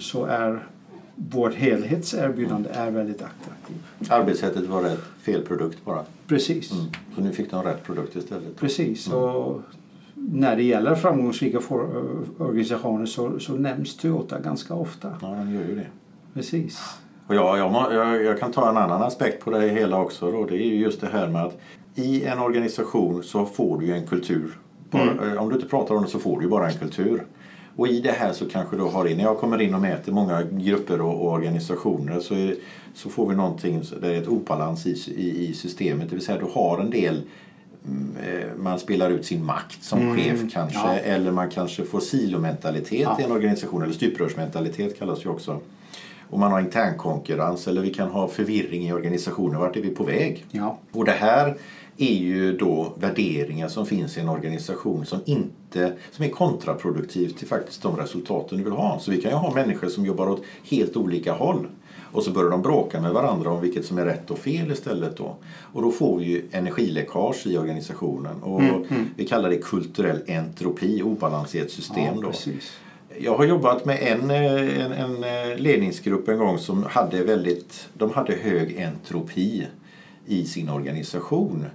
så 0.00 0.24
är 0.24 0.66
vårt 1.14 1.54
helhetserbjudande 1.54 2.70
är 2.72 2.90
väldigt 2.90 3.22
attraktivt. 3.22 4.10
Arbetssättet 4.10 4.66
var 4.66 4.82
rätt, 4.82 5.00
fel 5.20 5.42
produkt 5.42 5.84
bara. 5.84 6.04
Precis. 6.26 6.72
Mm. 6.72 6.84
Så 7.14 7.20
nu 7.20 7.32
fick 7.32 7.50
de 7.50 7.62
rätt 7.62 7.82
produkt 7.84 8.16
istället. 8.16 8.56
Precis. 8.56 9.08
Och 9.08 9.62
när 10.30 10.56
det 10.56 10.62
gäller 10.62 10.94
framgångsrika 10.94 11.60
for, 11.60 12.04
organisationer 12.38 13.06
så, 13.06 13.38
så 13.38 13.52
nämns 13.52 13.96
Toyota 13.96 14.40
ganska 14.40 14.74
ofta. 14.74 15.08
Ja, 15.20 15.28
de 15.28 15.54
gör 15.54 15.60
ju 15.68 15.74
det. 15.74 15.86
Precis. 16.34 16.80
Och 17.26 17.34
ja, 17.34 17.56
jag, 17.58 17.72
må- 17.72 17.92
jag, 17.92 18.24
jag 18.24 18.38
kan 18.40 18.52
ta 18.52 18.70
en 18.70 18.76
annan 18.76 19.02
aspekt 19.02 19.44
på 19.44 19.50
det 19.50 19.68
hela 19.68 20.00
också. 20.00 20.30
Då. 20.30 20.44
Det 20.44 20.54
är 20.56 20.66
ju 20.66 20.76
just 20.76 21.00
det 21.00 21.08
här 21.12 21.28
med 21.28 21.42
att 21.42 21.58
i 21.94 22.24
en 22.24 22.38
organisation 22.38 23.22
så 23.22 23.46
får 23.46 23.78
du 23.80 23.86
ju 23.86 23.92
en 23.92 24.06
kultur. 24.06 24.58
Bara, 24.90 25.32
eh, 25.32 25.42
Om 25.42 25.48
du 25.48 25.54
inte 25.54 25.68
pratar 25.68 25.94
om 25.94 26.02
det 26.02 26.08
så 26.08 26.18
får 26.18 26.36
du 26.38 26.44
ju 26.44 26.50
bara 26.50 26.68
en 26.70 26.78
kultur. 26.78 27.26
Och 27.76 27.88
i 27.88 28.00
det 28.00 28.12
här 28.12 28.32
så 28.32 28.48
kanske 28.48 28.76
du 28.76 28.82
har 28.82 29.06
in, 29.06 29.16
när 29.16 29.24
jag 29.24 29.38
kommer 29.38 29.60
in 29.60 29.74
och 29.74 29.80
mäter 29.80 30.12
många 30.12 30.42
grupper 30.42 31.00
och, 31.00 31.26
och 31.26 31.32
organisationer 31.32 32.20
så, 32.20 32.34
är, 32.34 32.54
så 32.94 33.08
får 33.08 33.28
vi 33.28 33.36
någonting, 33.36 33.82
det 34.00 34.14
är 34.16 34.22
ett 34.22 34.28
obalans 34.28 34.86
i, 34.86 35.12
i, 35.16 35.48
i 35.48 35.54
systemet. 35.54 36.10
Det 36.10 36.16
vill 36.16 36.24
säga 36.24 36.38
du 36.38 36.46
har 36.54 36.78
en 36.78 36.90
del 36.90 37.14
mm, 37.14 37.16
eh, 37.16 37.22
man 38.56 38.78
spelar 38.78 39.10
ut 39.10 39.26
sin 39.26 39.44
makt 39.44 39.84
som 39.84 39.98
Mm, 40.00 40.16
chef 40.16 40.52
kanske 40.52 40.78
ja. 40.78 40.94
eller 40.94 41.30
man 41.30 41.50
kanske 41.50 41.84
får 41.84 42.00
silomentalitet 42.00 43.00
Ja. 43.00 43.16
i 43.20 43.24
en 43.24 43.32
organisation 43.32 43.82
eller 43.82 43.92
stuprörsmentalitet 43.94 44.98
kallas 44.98 45.24
ju 45.24 45.28
också. 45.30 45.60
Och 46.30 46.38
man 46.38 46.52
har 46.52 46.60
internkonkurrens 46.60 47.68
eller 47.68 47.80
vi 47.82 47.94
kan 47.94 48.08
ha 48.10 48.28
förvirring 48.28 48.82
i 48.88 48.92
organisationen. 48.92 49.60
Vart 49.60 49.76
är 49.76 49.80
vi 49.82 49.88
på 49.90 50.04
väg? 50.04 50.44
Ja. 50.50 50.78
Och 50.92 51.04
det 51.04 51.12
här 51.12 51.56
är 51.96 52.14
ju 52.14 52.56
då 52.56 52.92
värderingar 53.00 53.68
som 53.68 53.86
finns 53.86 54.16
i 54.16 54.20
en 54.20 54.28
organisation 54.28 55.06
som 55.06 55.18
inte 55.24 55.92
som 56.10 56.24
är 56.24 56.28
kontraproduktivt 56.28 57.38
till 57.38 57.48
faktiskt 57.48 57.82
de 57.82 57.96
resultaten 57.96 58.58
du 58.58 58.64
vill 58.64 58.72
ha. 58.72 58.98
Så 58.98 59.10
vi 59.10 59.22
kan 59.22 59.30
ju 59.30 59.36
ha 59.36 59.54
människor 59.54 59.88
som 59.88 60.06
jobbar 60.06 60.28
åt 60.28 60.42
helt 60.70 60.96
olika 60.96 61.32
håll 61.32 61.66
och 62.12 62.22
så 62.22 62.30
börjar 62.30 62.50
de 62.50 62.62
bråka 62.62 63.00
med 63.00 63.12
varandra 63.12 63.50
om 63.50 63.60
vilket 63.60 63.86
som 63.86 63.98
är 63.98 64.04
rätt 64.04 64.30
och 64.30 64.38
fel 64.38 64.72
istället 64.72 65.16
då. 65.16 65.36
Och 65.72 65.82
då 65.82 65.90
får 65.90 66.18
vi 66.18 66.24
ju 66.24 66.42
energiläckage 66.50 67.46
i 67.46 67.58
organisationen 67.58 68.42
och 68.42 68.62
vi 69.16 69.26
kallar 69.26 69.50
det 69.50 69.56
kulturell 69.56 70.22
entropi, 70.26 71.02
obalans 71.02 71.54
i 71.54 71.58
ett 71.58 71.70
system 71.70 72.14
ja, 72.14 72.20
då. 72.22 72.30
precis. 72.30 72.78
Jag 73.18 73.36
har 73.36 73.44
jobbat 73.44 73.84
med 73.84 73.98
en, 74.02 74.30
eh, 74.30 74.84
en, 74.84 74.92
en 74.92 75.24
eh, 75.24 75.58
ledningsgrupp 75.58 76.28
en 76.28 76.38
gång 76.38 76.58
som 76.58 76.84
hade 76.84 77.24
väldigt, 77.24 77.88
de 77.94 78.10
hade 78.10 78.32
hög 78.32 78.76
entropi 78.76 79.66
i 80.26 80.44
sin 80.44 80.68
organisation. 80.68 81.66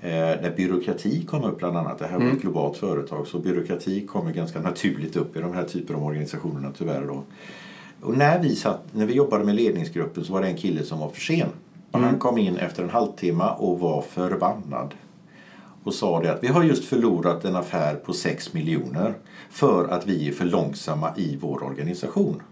Eh, 0.00 0.10
där 0.10 0.54
byråkrati 0.56 1.24
kom 1.24 1.44
upp 1.44 1.58
bland 1.58 1.76
annat. 1.76 1.98
Det 1.98 2.06
här 2.06 2.18
var 2.18 2.26
ett 2.26 2.40
globalt 2.40 2.76
företag 2.76 3.26
så 3.26 3.38
byråkrati 3.38 4.06
kommer 4.06 4.32
ganska 4.32 4.60
naturligt 4.60 5.16
upp 5.16 5.36
i 5.36 5.40
de 5.40 5.52
här 5.52 5.64
typer 5.64 5.94
av 5.94 6.04
organisationerna 6.04 6.72
tyvärr. 6.78 7.06
Då. 7.06 7.22
Och 8.04 8.16
när 8.16 8.38
vi, 8.38 8.56
satt, 8.56 8.82
när 8.92 9.06
vi 9.06 9.14
jobbade 9.14 9.44
med 9.44 9.54
ledningsgruppen 9.54 10.24
så 10.24 10.32
var 10.32 10.40
det 10.40 10.48
en 10.48 10.56
kille 10.56 10.82
som 10.82 10.98
var 10.98 11.08
för 11.08 11.20
sen. 11.20 11.48
Och 11.90 12.00
Han 12.00 12.18
kom 12.18 12.38
in 12.38 12.56
efter 12.56 12.82
en 12.82 12.90
halvtimme 12.90 13.44
och 13.58 13.80
var 13.80 14.02
förbannad 14.02 14.94
och 15.84 15.94
sa 15.94 16.20
det 16.20 16.32
att 16.32 16.42
vi 16.42 16.48
har 16.48 16.62
just 16.62 16.84
förlorat 16.84 17.44
en 17.44 17.56
affär 17.56 17.94
på 17.94 18.12
6 18.12 18.52
miljoner 18.52 19.14
för 19.50 19.88
att 19.88 20.06
vi 20.06 20.28
är 20.28 20.32
för 20.32 20.44
långsamma 20.44 21.10
i 21.16 21.38
vår 21.40 21.62
organisation. 21.62 22.42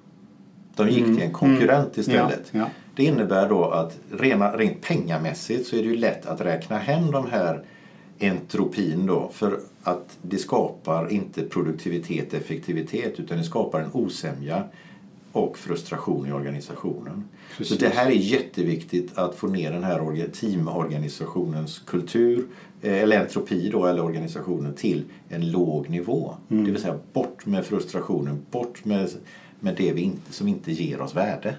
De 0.77 0.89
gick 0.89 1.05
till 1.05 1.23
en 1.23 1.33
konkurrent 1.33 1.99
istället. 1.99 2.51
Ja, 2.51 2.59
ja. 2.59 2.67
Det 2.97 3.05
innebär 3.05 3.49
då 3.49 3.65
att 3.65 3.99
rena, 4.11 4.57
rent 4.57 4.81
pengamässigt 4.81 5.67
så 5.67 5.77
är 5.77 5.83
det 5.83 5.89
ju 5.89 5.97
lätt 5.97 6.27
att 6.27 6.41
räkna 6.41 6.79
hem 6.79 7.11
de 7.11 7.31
här 7.31 7.65
entropin 8.21 9.07
då 9.07 9.31
för 9.33 9.61
att 9.83 10.19
det 10.23 10.39
skapar 10.39 11.13
inte 11.13 11.43
produktivitet, 11.43 12.35
effektivitet 12.35 13.21
utan 13.21 13.39
det 13.39 13.45
skapar 13.45 13.81
en 13.81 13.91
osämja 13.93 14.65
och 15.33 15.59
frustration 15.59 16.27
i 16.27 16.33
organisationen. 16.33 17.25
Precis. 17.57 17.79
Så 17.79 17.85
det 17.85 17.95
här 17.95 18.07
är 18.07 18.11
jätteviktigt 18.11 19.19
att 19.19 19.35
få 19.35 19.47
ner 19.47 19.73
den 19.73 19.85
här 19.85 20.01
orga- 20.01 20.31
teamorganisationens 20.31 21.79
kultur 21.79 22.47
eh, 22.83 23.03
eller 23.03 23.21
entropi 23.21 23.69
då, 23.69 23.87
eller 23.87 24.05
organisationen 24.05 24.75
till 24.75 25.05
en 25.29 25.51
låg 25.51 25.91
nivå. 25.91 26.35
Det 26.49 26.57
vill 26.57 26.81
säga 26.81 26.99
bort 27.13 27.47
med 27.47 27.67
frustrationen, 27.67 28.43
bort 28.51 28.85
med, 28.85 29.09
med 29.61 29.77
det 29.77 29.93
vi 29.93 30.01
inte, 30.01 30.33
som 30.33 30.49
inte 30.49 30.73
ger 30.73 31.01
oss 31.01 31.17
värde. 31.17 31.55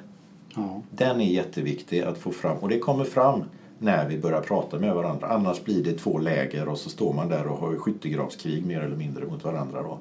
Ja. 0.56 0.82
Den 0.92 1.22
är 1.22 1.32
jätteviktig 1.32 2.02
att 2.02 2.18
få 2.18 2.32
fram 2.32 2.58
och 2.58 2.70
det 2.70 2.80
kommer 2.80 3.04
fram 3.04 3.44
när 3.80 4.10
vi 4.10 4.18
börjar 4.18 4.42
prata 4.42 4.80
med 4.80 4.96
varandra. 4.96 5.28
Annars 5.28 5.64
blir 5.64 5.84
det 5.84 5.94
två 5.94 6.18
läger 6.18 6.68
och 6.68 6.78
så 6.78 6.90
står 6.90 7.14
man 7.14 7.30
där 7.30 7.48
och 7.48 7.58
har 7.58 7.76
skyttegravskrig 7.76 8.66
mer 8.66 8.82
eller 8.82 8.96
mindre 8.96 9.26
mot 9.26 9.44
varandra 9.44 9.82
då. 9.82 10.00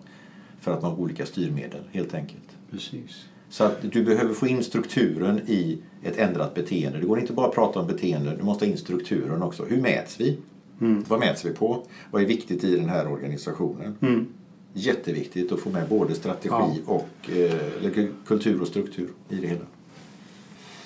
För 0.60 0.72
att 0.72 0.82
man 0.82 0.90
har 0.90 0.98
olika 0.98 1.26
styrmedel 1.26 1.80
helt 1.92 2.14
enkelt. 2.14 2.56
Precis. 2.70 3.24
Så 3.52 3.64
att 3.64 3.92
du 3.92 4.04
behöver 4.04 4.34
få 4.34 4.46
in 4.46 4.64
strukturen 4.64 5.40
i 5.46 5.78
ett 6.02 6.18
ändrat 6.18 6.54
beteende. 6.54 6.98
Det 6.98 7.06
går 7.06 7.20
inte 7.20 7.32
bara 7.32 7.46
att 7.48 7.54
prata 7.54 7.80
om 7.80 7.86
beteende, 7.86 8.36
du 8.36 8.42
måste 8.44 8.64
ha 8.64 8.72
in 8.72 8.78
strukturen 8.78 9.42
också. 9.42 9.64
Hur 9.64 9.80
mäts 9.80 10.20
vi? 10.20 10.38
Vad 11.08 11.20
mäts 11.20 11.44
vi 11.44 11.50
på? 11.50 11.82
Vad 12.10 12.22
är 12.22 12.26
viktigt 12.26 12.64
i 12.64 12.76
den 12.76 12.88
här 12.88 13.12
organisationen? 13.12 13.96
Mm. 14.02 14.26
Jätteviktigt 14.72 15.52
att 15.52 15.60
få 15.60 15.70
med 15.70 15.88
både 15.88 16.14
strategi 16.14 16.80
och 16.86 17.08
eh, 17.30 18.04
kultur 18.26 18.60
och 18.60 18.68
struktur 18.68 19.08
i 19.28 19.34
det 19.36 19.46
hela. 19.46 19.64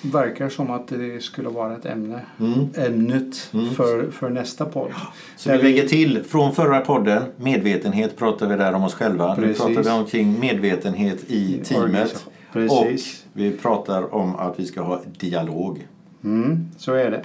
Verkar 0.01 0.49
som 0.49 0.71
att 0.71 0.87
det 0.87 1.23
skulle 1.23 1.49
vara 1.49 1.75
ett 1.77 1.85
ämne, 1.85 2.21
Mm. 2.39 2.67
ämnet 2.75 3.49
Mm. 3.53 3.69
för, 3.69 4.11
för 4.11 4.29
nästa 4.29 4.65
podd. 4.65 4.91
Så 5.37 5.49
Där 5.49 5.57
vi 5.57 5.63
lägger 5.63 5.87
till 5.87 6.23
från 6.23 6.55
förra 6.55 6.79
podden, 6.81 7.23
medvetenhet 7.37 8.17
pratar 8.17 8.47
vi 8.49 8.55
där 8.55 8.73
om 8.73 8.83
oss 8.83 8.93
själva. 8.93 9.35
Nu 9.35 9.41
Precis. 9.41 9.65
pratar 9.65 9.83
vi 9.83 9.89
omkring 9.89 10.39
medvetenhet 10.39 11.31
i 11.31 11.59
teamet. 11.63 12.25
Precis. 12.57 13.25
Och 13.25 13.41
vi 13.41 13.51
pratar 13.51 14.15
om 14.15 14.35
att 14.35 14.59
vi 14.59 14.65
ska 14.65 14.81
ha 14.81 15.01
dialog. 15.19 15.87
Mm, 16.23 16.67
så 16.77 16.93
är 16.93 17.11
det. 17.11 17.23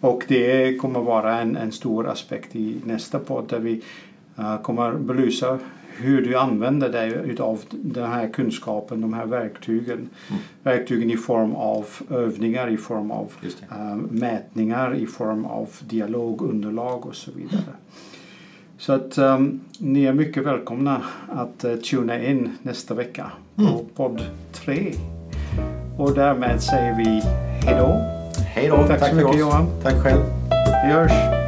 Och 0.00 0.24
det 0.28 0.76
kommer 0.76 1.00
vara 1.00 1.40
en, 1.40 1.56
en 1.56 1.72
stor 1.72 2.08
aspekt 2.08 2.56
i 2.56 2.76
nästa 2.84 3.18
podd 3.18 3.48
där 3.48 3.58
vi 3.58 3.82
eh, 4.38 4.60
kommer 4.60 4.92
belysa 4.92 5.58
hur 5.96 6.22
du 6.22 6.38
använder 6.38 6.88
dig 6.88 7.36
av 7.38 7.60
den 7.70 8.10
här 8.10 8.28
kunskapen, 8.28 9.00
de 9.00 9.12
här 9.12 9.26
verktygen. 9.26 10.08
Verktygen 10.62 11.10
i 11.10 11.16
form 11.16 11.54
av 11.54 11.86
övningar, 12.10 12.70
i 12.70 12.76
form 12.76 13.10
av 13.10 13.32
eh, 13.70 13.96
mätningar, 14.10 14.94
i 14.94 15.06
form 15.06 15.44
av 15.44 15.68
dialogunderlag 15.80 17.06
och 17.06 17.16
så 17.16 17.30
vidare. 17.30 17.74
Så 18.78 18.92
att 18.92 19.18
um, 19.18 19.60
ni 19.78 20.04
är 20.04 20.12
mycket 20.12 20.46
välkomna 20.46 21.02
att 21.28 21.64
uh, 21.64 21.76
tuna 21.76 22.24
in 22.24 22.56
nästa 22.62 22.94
vecka 22.94 23.32
på 23.68 23.84
podd 23.96 24.22
3. 24.52 24.92
Och 25.96 26.14
därmed 26.14 26.62
säger 26.62 26.96
vi 26.96 27.22
hejdå. 27.66 28.00
Hej 28.46 28.68
då! 28.68 28.76
Tack 28.88 29.08
så 29.08 29.14
mycket. 29.14 29.38
Johan. 29.38 29.66
Tack 29.82 29.94
själv. 29.94 30.20
Vi 30.86 30.92
hörs! 30.92 31.39